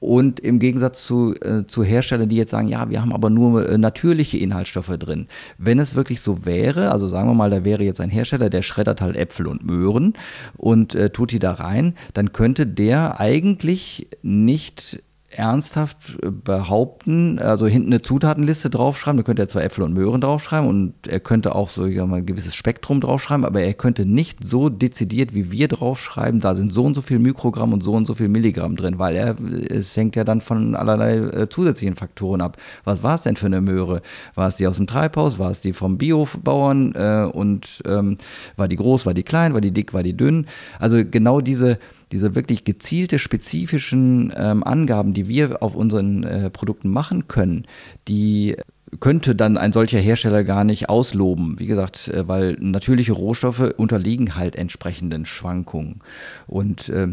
[0.05, 3.69] und im Gegensatz zu, äh, zu Herstellern, die jetzt sagen, ja, wir haben aber nur
[3.69, 5.29] äh, natürliche Inhaltsstoffe drin.
[5.57, 8.61] Wenn es wirklich so wäre, also sagen wir mal, da wäre jetzt ein Hersteller, der
[8.61, 10.13] schreddert halt Äpfel und Möhren
[10.59, 15.03] und äh, tut die da rein, dann könnte der eigentlich nicht
[15.37, 20.69] ernsthaft behaupten, also hinten eine Zutatenliste draufschreiben, da könnte er zwar Äpfel und Möhren draufschreiben
[20.69, 24.45] und er könnte auch so ja, mal ein gewisses Spektrum draufschreiben, aber er könnte nicht
[24.45, 28.07] so dezidiert wie wir draufschreiben, da sind so und so viel Mikrogramm und so und
[28.07, 29.37] so viel Milligramm drin, weil er,
[29.71, 32.57] es hängt ja dann von allerlei äh, zusätzlichen Faktoren ab.
[32.85, 34.03] Was war es denn für eine Möhre?
[34.35, 35.39] War es die aus dem Treibhaus?
[35.39, 36.95] War es die vom Biobauern?
[36.95, 38.19] Äh, und ähm,
[38.57, 40.47] war die groß, war die klein, war die dick, war die dünn?
[40.79, 41.79] Also genau diese
[42.15, 47.67] diese wirklich gezielte, spezifischen ähm, Angaben, die wir auf unseren äh, Produkten machen können,
[48.07, 48.57] die
[49.01, 51.59] könnte dann ein solcher Hersteller gar nicht ausloben.
[51.59, 56.03] Wie gesagt, äh, weil natürliche Rohstoffe unterliegen halt entsprechenden Schwankungen.
[56.47, 57.09] Und äh,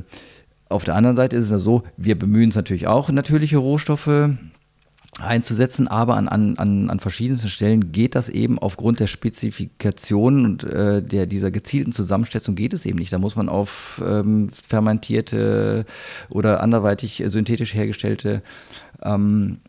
[0.70, 4.30] auf der anderen Seite ist es ja so, wir bemühen uns natürlich auch, natürliche Rohstoffe
[5.22, 11.02] einzusetzen, aber an, an, an, verschiedensten Stellen geht das eben aufgrund der Spezifikationen und äh,
[11.02, 13.14] der, dieser gezielten Zusammensetzung geht es eben nicht.
[13.14, 15.86] Da muss man auf ähm, fermentierte
[16.30, 18.42] oder anderweitig synthetisch hergestellte
[19.02, 19.60] ähm,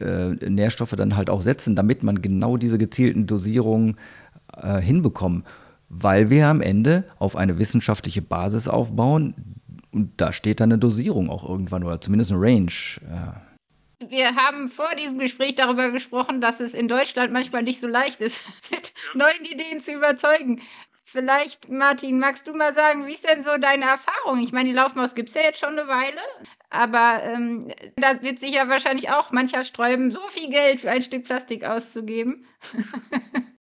[0.00, 3.96] äh, Nährstoffe dann halt auch setzen, damit man genau diese gezielten Dosierungen
[4.56, 5.46] äh, hinbekommt.
[5.88, 9.34] Weil wir am Ende auf eine wissenschaftliche Basis aufbauen
[9.92, 12.72] und da steht dann eine Dosierung auch irgendwann oder zumindest eine Range.
[13.08, 13.42] Ja.
[14.00, 18.20] Wir haben vor diesem Gespräch darüber gesprochen, dass es in Deutschland manchmal nicht so leicht
[18.20, 20.62] ist, mit neuen Ideen zu überzeugen.
[21.04, 24.40] Vielleicht, Martin, magst du mal sagen, wie ist denn so deine Erfahrung?
[24.40, 26.20] Ich meine, die Laufmaus gibt es ja jetzt schon eine Weile,
[26.70, 31.02] aber ähm, da wird sich ja wahrscheinlich auch mancher sträuben, so viel Geld für ein
[31.02, 32.46] Stück Plastik auszugeben.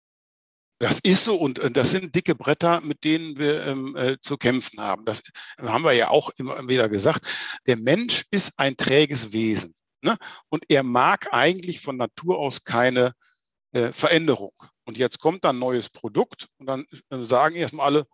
[0.80, 4.36] Das ist so und äh, das sind dicke Bretter, mit denen wir ähm, äh, zu
[4.36, 5.06] kämpfen haben.
[5.06, 5.22] Das
[5.62, 7.28] haben wir ja auch immer wieder gesagt.
[7.68, 10.18] Der Mensch ist ein träges Wesen ne?
[10.50, 13.14] und er mag eigentlich von Natur aus keine
[13.74, 14.54] äh, Veränderung.
[14.86, 18.08] Und jetzt kommt dann ein neues Produkt und dann äh, sagen erstmal alle,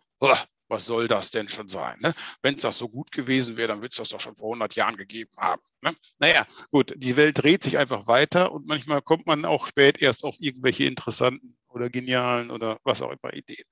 [0.68, 1.96] was soll das denn schon sein?
[2.00, 2.14] Ne?
[2.42, 4.74] Wenn es das so gut gewesen wäre, dann würde es das doch schon vor 100
[4.74, 5.62] Jahren gegeben haben.
[5.80, 5.92] Ne?
[6.18, 10.24] Naja, gut, die Welt dreht sich einfach weiter und manchmal kommt man auch spät erst
[10.24, 13.64] auf irgendwelche interessanten oder genialen oder was auch immer Ideen.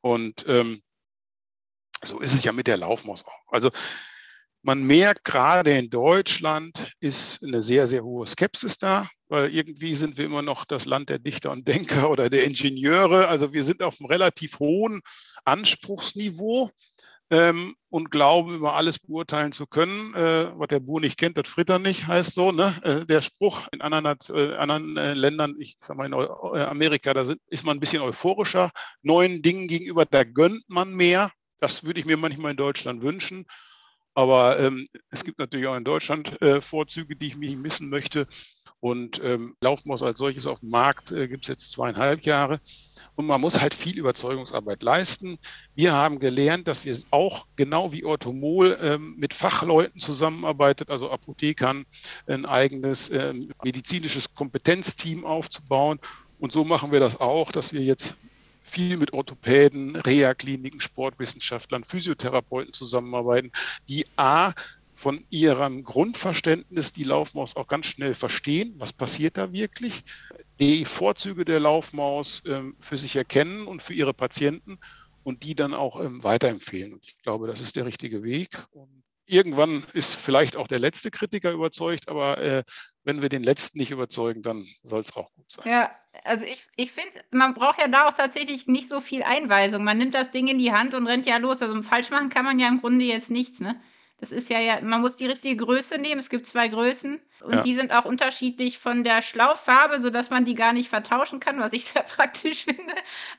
[0.00, 0.82] Und ähm,
[2.02, 3.52] so ist es ja mit der Laufmaus auch.
[3.52, 3.70] Also
[4.62, 10.18] man merkt gerade in Deutschland ist eine sehr, sehr hohe Skepsis da, weil irgendwie sind
[10.18, 13.28] wir immer noch das Land der Dichter und Denker oder der Ingenieure.
[13.28, 15.00] Also wir sind auf einem relativ hohen
[15.44, 16.70] Anspruchsniveau
[17.30, 20.14] ähm, und glauben, über alles beurteilen zu können.
[20.14, 22.52] Äh, was der Buhr nicht kennt, das fritter nicht, heißt so.
[22.52, 22.74] Ne?
[22.82, 27.14] Äh, der Spruch in anderen, äh, anderen äh, Ländern, ich sag mal in äh, Amerika,
[27.14, 28.70] da sind, ist man ein bisschen euphorischer
[29.02, 31.30] neuen Dingen gegenüber, da gönnt man mehr.
[31.60, 33.46] Das würde ich mir manchmal in Deutschland wünschen.
[34.14, 38.26] Aber ähm, es gibt natürlich auch in Deutschland äh, Vorzüge, die ich nicht missen möchte.
[38.80, 42.60] Und ähm, Laufmaus als solches auf dem Markt äh, gibt es jetzt zweieinhalb Jahre.
[43.14, 45.38] Und man muss halt viel Überzeugungsarbeit leisten.
[45.74, 51.84] Wir haben gelernt, dass wir auch genau wie Orthomol ähm, mit Fachleuten zusammenarbeitet, also Apothekern,
[52.26, 55.98] ein eigenes ähm, medizinisches Kompetenzteam aufzubauen.
[56.38, 58.14] Und so machen wir das auch, dass wir jetzt
[58.70, 63.50] viel mit Orthopäden, Reha-Kliniken, Sportwissenschaftlern, Physiotherapeuten zusammenarbeiten,
[63.88, 64.52] die A,
[65.00, 70.04] von ihrem Grundverständnis die Laufmaus auch ganz schnell verstehen, was passiert da wirklich,
[70.58, 74.78] die Vorzüge der Laufmaus ähm, für sich erkennen und für ihre Patienten
[75.22, 76.92] und die dann auch ähm, weiterempfehlen.
[76.92, 78.66] Und ich glaube, das ist der richtige Weg.
[78.72, 82.62] Und irgendwann ist vielleicht auch der letzte Kritiker überzeugt, aber äh,
[83.04, 85.70] wenn wir den letzten nicht überzeugen, dann soll es auch gut sein.
[85.70, 85.90] Ja,
[86.24, 89.84] also ich, ich finde, man braucht ja da auch tatsächlich nicht so viel Einweisung.
[89.84, 91.62] Man nimmt das Ding in die Hand und rennt ja los.
[91.62, 93.80] Also falsch machen kann man ja im Grunde jetzt nichts, ne?
[94.20, 96.18] Das ist ja, ja, man muss die richtige Größe nehmen.
[96.18, 97.62] Es gibt zwei Größen und ja.
[97.62, 101.72] die sind auch unterschiedlich von der Schlauchfarbe, sodass man die gar nicht vertauschen kann, was
[101.72, 102.94] ich sehr praktisch finde.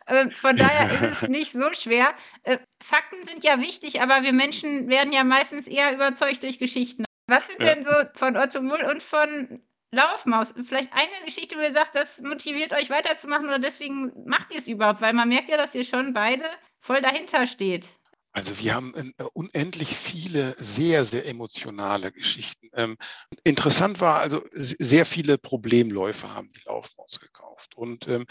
[0.08, 2.14] Äh, von daher ist es nicht so schwer.
[2.44, 7.06] Äh, Fakten sind ja wichtig, aber wir Menschen werden ja meistens eher überzeugt durch Geschichten.
[7.28, 7.76] Was sind ja.
[7.76, 9.62] denn so von Otto Mull und von
[9.92, 10.56] Laufmaus?
[10.64, 14.68] Vielleicht eine Geschichte, wo ihr sagt, das motiviert euch weiterzumachen oder deswegen macht ihr es
[14.68, 16.46] überhaupt, weil man merkt ja, dass ihr schon beide
[16.80, 17.88] voll dahinter steht.
[18.34, 22.70] Also wir haben äh, unendlich viele sehr, sehr emotionale Geschichten.
[22.74, 22.98] Ähm,
[23.44, 27.76] interessant war, also sehr viele Problemläufer haben die Laufmaus gekauft.
[27.76, 28.26] Und ähm,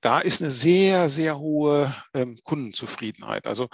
[0.00, 3.46] da ist eine sehr, sehr hohe ähm, Kundenzufriedenheit.
[3.46, 3.68] Also,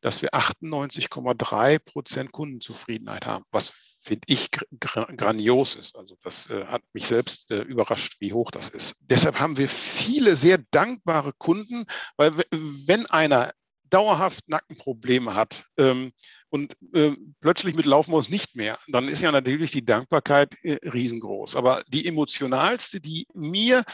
[0.00, 5.96] dass wir 98,3 Prozent Kundenzufriedenheit haben, was finde ich grandios ist.
[5.96, 8.96] Also das äh, hat mich selbst äh, überrascht, wie hoch das ist.
[9.00, 13.52] Deshalb haben wir viele sehr dankbare Kunden, weil wenn einer
[13.94, 16.10] dauerhaft Nackenprobleme hat ähm,
[16.48, 21.54] und äh, plötzlich mit Laufmaus nicht mehr, dann ist ja natürlich die Dankbarkeit äh, riesengroß.
[21.54, 23.84] Aber die emotionalste, die mir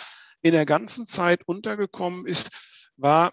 [0.41, 2.49] in der ganzen Zeit untergekommen ist,
[2.97, 3.33] war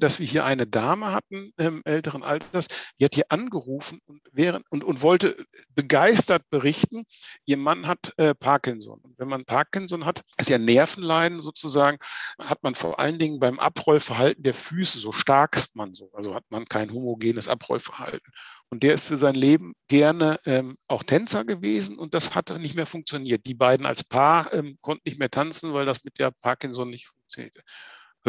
[0.00, 4.64] dass wir hier eine Dame hatten im älteren Alters, die hat hier angerufen und, während,
[4.70, 5.36] und, und wollte
[5.74, 7.04] begeistert berichten,
[7.44, 9.00] ihr Mann hat äh, Parkinson.
[9.00, 11.98] Und wenn man Parkinson hat, ist ja Nervenleiden sozusagen,
[12.38, 16.44] hat man vor allen Dingen beim Abrollverhalten der Füße, so starkst man so, also hat
[16.50, 18.32] man kein homogenes Abrollverhalten.
[18.70, 22.74] Und der ist für sein Leben gerne ähm, auch Tänzer gewesen und das hat nicht
[22.74, 23.46] mehr funktioniert.
[23.46, 27.06] Die beiden als Paar ähm, konnten nicht mehr tanzen, weil das mit der Parkinson nicht
[27.06, 27.62] funktionierte.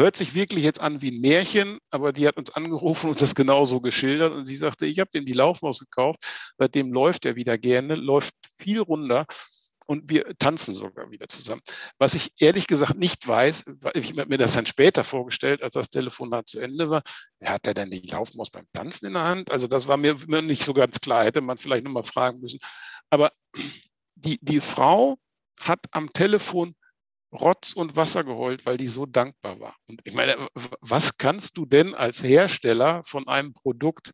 [0.00, 3.34] Hört sich wirklich jetzt an wie ein Märchen, aber die hat uns angerufen und das
[3.34, 4.32] genauso geschildert.
[4.32, 6.24] Und sie sagte, ich habe dem die Laufmaus gekauft,
[6.56, 9.26] seitdem läuft er wieder gerne, läuft viel runter
[9.86, 11.60] und wir tanzen sogar wieder zusammen.
[11.98, 15.90] Was ich ehrlich gesagt nicht weiß, ich habe mir das dann später vorgestellt, als das
[15.90, 17.02] Telefonat zu Ende war,
[17.44, 19.50] hat er denn die Laufmaus beim Tanzen in der Hand?
[19.50, 22.60] Also das war mir nicht so ganz klar, hätte man vielleicht nochmal fragen müssen.
[23.10, 23.30] Aber
[24.14, 25.18] die, die Frau
[25.58, 26.74] hat am Telefon
[27.32, 29.76] Rotz und Wasser geheult, weil die so dankbar war.
[29.88, 30.36] Und ich meine,
[30.80, 34.12] was kannst du denn als Hersteller von einem Produkt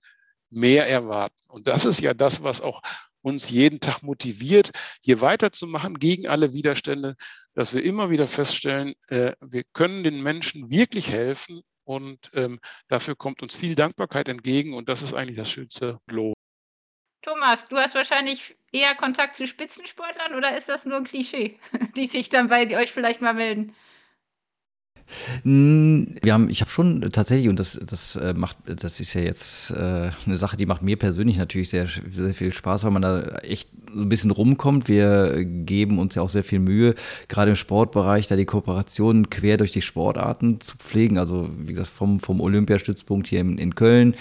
[0.51, 1.43] mehr erwarten?
[1.49, 2.83] Und das ist ja das, was auch
[3.23, 7.17] uns jeden Tag motiviert, hier weiterzumachen gegen alle Widerstände,
[7.55, 13.17] dass wir immer wieder feststellen, äh, wir können den Menschen wirklich helfen und ähm, dafür
[13.17, 16.35] kommt uns viel Dankbarkeit entgegen und das ist eigentlich das schönste Lohn.
[17.23, 21.59] Thomas, du hast wahrscheinlich eher Kontakt zu Spitzensportlern oder ist das nur ein Klischee,
[21.97, 23.75] die sich dann bei euch vielleicht mal melden?
[25.45, 29.71] Wir haben, ich habe schon tatsächlich, und das, das äh, macht, das ist ja jetzt
[29.71, 33.39] äh, eine Sache, die macht mir persönlich natürlich sehr, sehr viel Spaß, weil man da
[33.39, 34.89] echt ein bisschen rumkommt.
[34.89, 36.95] Wir geben uns ja auch sehr viel Mühe,
[37.29, 41.19] gerade im Sportbereich, da die Kooperationen quer durch die Sportarten zu pflegen.
[41.19, 44.15] Also wie gesagt, vom, vom Olympiastützpunkt hier in, in Köln,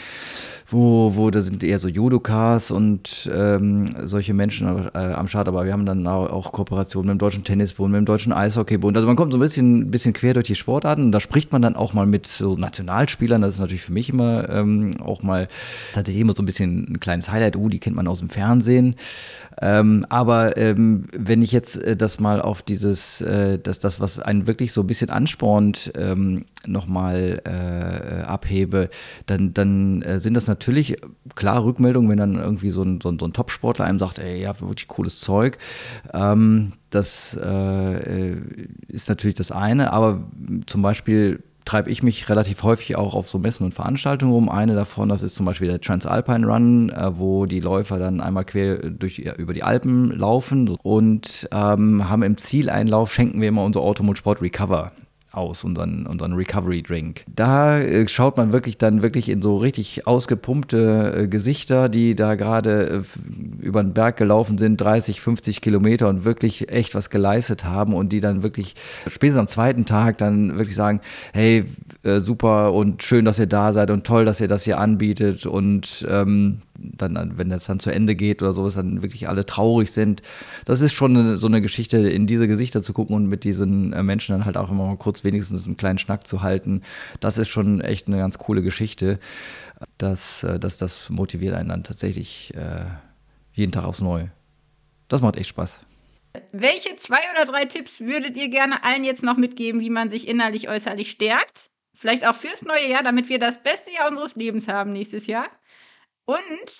[0.67, 5.47] wo, wo da sind eher so Judokas und ähm, solche Menschen äh, am Start.
[5.47, 8.95] Aber wir haben dann auch, Kooperationen mit dem Deutschen Tennisbund, mit dem Deutschen Eishockeybund.
[8.95, 11.61] Also man kommt so ein bisschen, bisschen quer durch die Sportarten und da spricht man
[11.61, 13.41] dann auch mal mit so Nationalspielern.
[13.41, 15.47] Das ist natürlich für mich immer ähm, auch mal
[15.93, 17.55] tatsächlich immer so ein bisschen ein kleines Highlight.
[17.55, 18.95] Uh, die kennt man aus dem Fernsehen.
[19.65, 24.19] Ähm, aber ähm, wenn ich jetzt äh, das mal auf dieses, äh, das, das, was
[24.19, 28.89] einen wirklich so ein bisschen anspornt, ähm, nochmal äh, abhebe,
[29.25, 30.97] dann, dann äh, sind das natürlich
[31.33, 34.41] klar Rückmeldungen, wenn dann irgendwie so ein, so ein, so ein Top-Sportler einem sagt, ey,
[34.41, 35.57] ihr habt wirklich cooles Zeug.
[36.13, 38.37] Ähm, das äh, äh,
[38.87, 40.21] ist natürlich das eine, aber
[40.67, 44.49] zum Beispiel treibe ich mich relativ häufig auch auf so Messen und Veranstaltungen rum.
[44.49, 48.45] Eine davon, das ist zum Beispiel der Transalpine Run, äh, wo die Läufer dann einmal
[48.45, 53.81] quer durch, über die Alpen laufen und ähm, haben im Zieleinlauf, schenken wir immer unser
[53.81, 54.91] Automobil Sport Recover
[55.35, 57.25] aus, unseren, unseren Recovery Drink.
[57.33, 62.35] Da äh, schaut man wirklich dann wirklich in so richtig ausgepumpte äh, Gesichter, die da
[62.35, 67.65] gerade äh, über den Berg gelaufen sind, 30, 50 Kilometer und wirklich echt was geleistet
[67.65, 68.75] haben und die dann wirklich
[69.07, 71.01] spätestens am zweiten Tag dann wirklich sagen,
[71.33, 71.65] hey,
[72.03, 75.45] äh, super und schön, dass ihr da seid und toll, dass ihr das hier anbietet
[75.45, 79.91] und ähm, dann, wenn das dann zu Ende geht oder sowas, dann wirklich alle traurig
[79.91, 80.21] sind.
[80.65, 83.93] Das ist schon eine, so eine Geschichte, in diese Gesichter zu gucken und mit diesen
[83.93, 86.81] äh, Menschen dann halt auch immer mal kurz wenigstens einen kleinen Schnack zu halten.
[87.19, 89.19] Das ist schon echt eine ganz coole Geschichte.
[89.97, 92.85] Das, äh, das, das motiviert einen dann tatsächlich äh,
[93.53, 94.31] jeden Tag aufs Neue.
[95.07, 95.81] Das macht echt Spaß.
[96.51, 100.27] Welche zwei oder drei Tipps würdet ihr gerne allen jetzt noch mitgeben, wie man sich
[100.27, 101.69] innerlich, äußerlich stärkt?
[101.93, 105.47] Vielleicht auch fürs neue Jahr, damit wir das beste Jahr unseres Lebens haben nächstes Jahr.
[106.25, 106.37] Und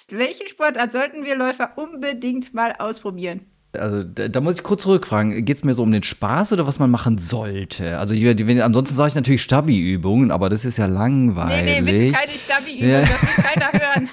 [0.10, 3.42] welche Sportart sollten wir Läufer unbedingt mal ausprobieren?
[3.78, 6.66] Also da, da, muss ich kurz zurückfragen, geht es mir so um den Spaß oder
[6.66, 7.98] was man machen sollte?
[7.98, 11.66] Also wenn, ansonsten sage ich natürlich Stabi-Übungen, aber das ist ja langweilig.
[11.66, 13.02] Nee, nee, bitte keine Stabi-Übungen, ja.
[13.02, 14.10] das will keiner hören.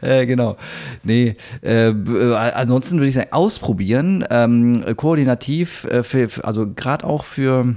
[0.02, 0.56] äh, genau.
[1.02, 7.24] Nee, äh, äh, ansonsten würde ich sagen, ausprobieren, ähm, koordinativ, äh, für, also gerade auch
[7.24, 7.74] für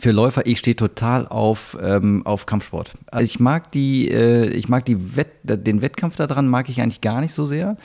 [0.00, 2.92] für Läufer, ich stehe total auf, ähm, auf Kampfsport.
[3.06, 7.00] Also ich mag die, äh, ich mag die Wett, den Wettkampf daran mag ich eigentlich
[7.00, 7.76] gar nicht so sehr.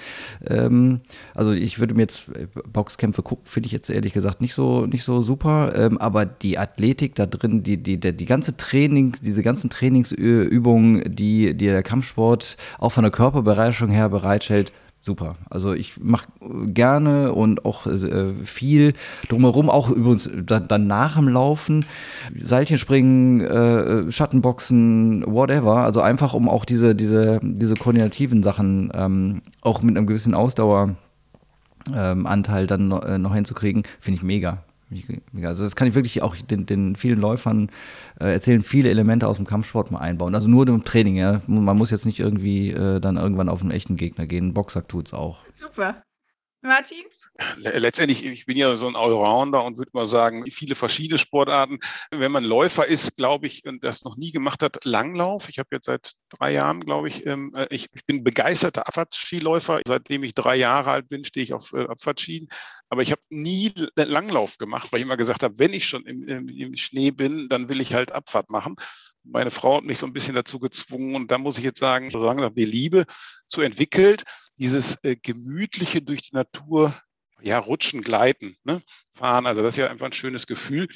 [0.46, 1.02] Ähm,
[1.34, 2.30] also ich würde mir jetzt
[2.72, 5.74] Boxkämpfe gucken, finde ich jetzt ehrlich gesagt nicht so, nicht so super.
[5.76, 11.04] Ähm, aber die Athletik da drin, die, die, die, die ganze Training, diese ganzen Trainingsübungen,
[11.16, 14.72] die, die der Kampfsport auch von der Körperbereicherung her bereitstellt,
[15.04, 15.36] super.
[15.50, 16.28] Also ich mache
[16.68, 18.94] gerne und auch äh, viel
[19.28, 21.86] drumherum, auch übrigens dann, dann nach dem Laufen,
[22.42, 25.84] Seilchenspringen, äh, Schattenboxen, whatever.
[25.84, 30.96] Also einfach, um auch diese, diese, diese koordinativen Sachen ähm, auch mit einem gewissen Ausdaueranteil
[31.94, 34.64] ähm, dann noch, äh, noch hinzukriegen, finde ich mega.
[35.44, 37.70] Also das kann ich wirklich auch den, den vielen Läufern
[38.20, 40.36] äh, erzählen, viele Elemente aus dem Kampfsport mal einbauen.
[40.36, 41.42] Also nur im Training, ja.
[41.48, 44.48] Man muss jetzt nicht irgendwie äh, dann irgendwann auf einen echten Gegner gehen.
[44.48, 45.40] Ein Boxer tut's auch.
[45.56, 46.04] Super.
[46.64, 47.04] Martin?
[47.58, 51.80] Letztendlich, ich bin ja so ein Allrounder und würde mal sagen, viele verschiedene Sportarten.
[52.10, 55.50] Wenn man Läufer ist, glaube ich, und das noch nie gemacht hat, Langlauf.
[55.50, 59.82] Ich habe jetzt seit drei Jahren, glaube ich, ähm, äh, ich, bin begeisterter Abfahrtsskiläufer.
[59.86, 62.48] Seitdem ich drei Jahre alt bin, stehe ich auf äh, Abfahrtskien.
[62.88, 66.28] Aber ich habe nie Langlauf gemacht, weil ich immer gesagt habe, wenn ich schon im,
[66.28, 68.78] im, im Schnee bin, dann will ich halt Abfahrt machen
[69.24, 72.12] meine Frau hat mich so ein bisschen dazu gezwungen und da muss ich jetzt sagen,
[72.12, 73.06] so langsam die Liebe
[73.54, 74.24] zu entwickelt,
[74.58, 76.94] dieses äh, gemütliche durch die Natur
[77.42, 78.82] ja, rutschen, gleiten, ne?
[79.12, 79.46] fahren.
[79.46, 80.88] Also das ist ja einfach ein schönes Gefühl.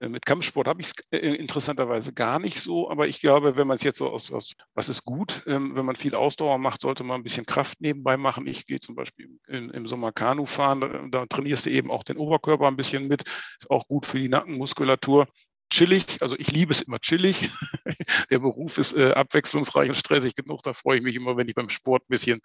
[0.00, 3.68] Äh, mit Kampfsport habe ich es äh, interessanterweise gar nicht so, aber ich glaube, wenn
[3.68, 6.80] man es jetzt so aus, aus was ist gut, ähm, wenn man viel Ausdauer macht,
[6.80, 8.46] sollte man ein bisschen Kraft nebenbei machen.
[8.48, 12.02] Ich gehe zum Beispiel in, im Sommer Kanu fahren, da, da trainierst du eben auch
[12.02, 13.22] den Oberkörper ein bisschen mit,
[13.60, 15.28] ist auch gut für die Nackenmuskulatur
[15.72, 16.20] chillig.
[16.20, 17.50] Also ich liebe es immer chillig.
[18.30, 20.62] Der Beruf ist äh, abwechslungsreich und stressig genug.
[20.62, 22.40] Da freue ich mich immer, wenn ich beim Sport ein bisschen,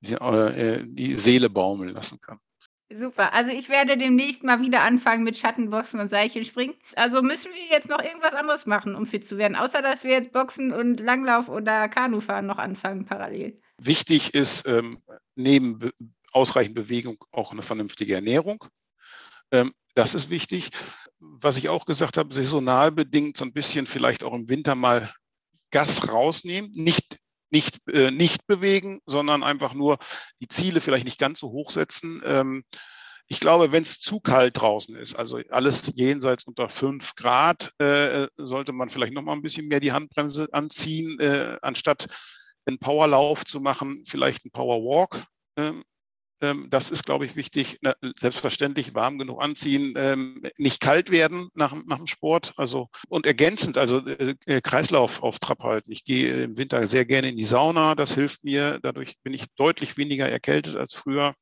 [0.00, 2.38] bisschen äh, die Seele baumeln lassen kann.
[2.92, 3.32] Super.
[3.32, 6.76] Also ich werde demnächst mal wieder anfangen mit Schattenboxen und Seilchenspringen.
[6.96, 10.12] Also müssen wir jetzt noch irgendwas anderes machen, um fit zu werden, außer dass wir
[10.12, 13.60] jetzt Boxen und Langlauf oder Kanufahren noch anfangen parallel.
[13.78, 14.98] Wichtig ist ähm,
[15.34, 15.92] neben be
[16.30, 18.64] ausreichend Bewegung auch eine vernünftige Ernährung.
[19.52, 20.70] Ähm, das ist wichtig.
[21.40, 25.12] Was ich auch gesagt habe, saisonal bedingt so ein bisschen vielleicht auch im Winter mal
[25.70, 27.18] Gas rausnehmen, nicht
[27.54, 29.98] nicht, äh, nicht bewegen, sondern einfach nur
[30.40, 32.20] die Ziele vielleicht nicht ganz so hoch setzen.
[32.24, 32.64] Ähm,
[33.28, 38.26] ich glaube, wenn es zu kalt draußen ist, also alles jenseits unter fünf Grad, äh,
[38.36, 42.06] sollte man vielleicht noch mal ein bisschen mehr die Handbremse anziehen, äh, anstatt
[42.66, 45.24] einen Powerlauf zu machen, vielleicht einen Powerwalk.
[46.40, 47.78] Ähm, das ist, glaube ich, wichtig.
[48.18, 52.52] Selbstverständlich warm genug anziehen, ähm, nicht kalt werden nach, nach dem Sport.
[52.56, 55.92] Also und ergänzend, also äh, äh, Kreislauf auf Trab halten.
[55.92, 57.94] Ich gehe im Winter sehr gerne in die Sauna.
[57.94, 58.78] Das hilft mir.
[58.82, 61.34] Dadurch bin ich deutlich weniger erkältet als früher.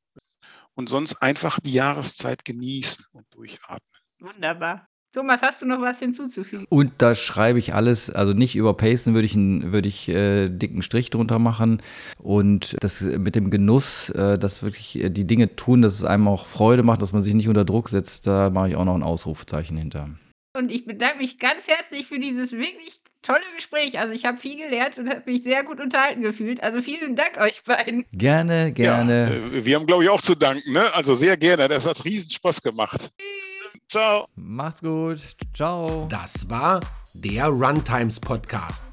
[0.75, 4.01] Und sonst einfach die Jahreszeit genießen und durchatmen.
[4.19, 4.87] Wunderbar.
[5.13, 6.65] Thomas, hast du noch was hinzuzufügen?
[6.69, 10.49] Und da schreibe ich alles, also nicht über Pacen würde ich einen würde ich, äh,
[10.49, 11.83] dicken Strich drunter machen.
[12.17, 16.27] Und das mit dem Genuss, äh, dass wirklich äh, die Dinge tun, dass es einem
[16.27, 18.95] auch Freude macht, dass man sich nicht unter Druck setzt, da mache ich auch noch
[18.95, 20.09] ein Ausrufzeichen hinter.
[20.57, 23.99] Und ich bedanke mich ganz herzlich für dieses wirklich tolle Gespräch.
[23.99, 26.63] Also ich habe viel gelernt und habe mich sehr gut unterhalten gefühlt.
[26.63, 28.05] Also vielen Dank euch beiden.
[28.13, 29.51] Gerne, gerne.
[29.51, 30.73] Ja, äh, wir haben, glaube ich, auch zu danken.
[30.73, 30.91] Ne?
[30.95, 31.67] Also sehr gerne.
[31.67, 33.11] Das hat riesen Spaß gemacht.
[33.17, 33.52] Tschüss.
[33.89, 34.27] Ciao.
[34.35, 35.21] Macht's gut.
[35.53, 36.07] Ciao.
[36.09, 36.79] Das war
[37.13, 38.85] der Runtimes Podcast.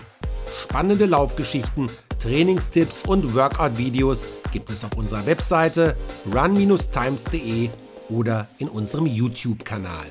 [0.63, 1.89] Spannende Laufgeschichten,
[2.19, 5.97] Trainingstipps und Workout-Videos gibt es auf unserer Webseite
[6.33, 7.71] run-times.de
[8.09, 10.07] oder in unserem YouTube-Kanal.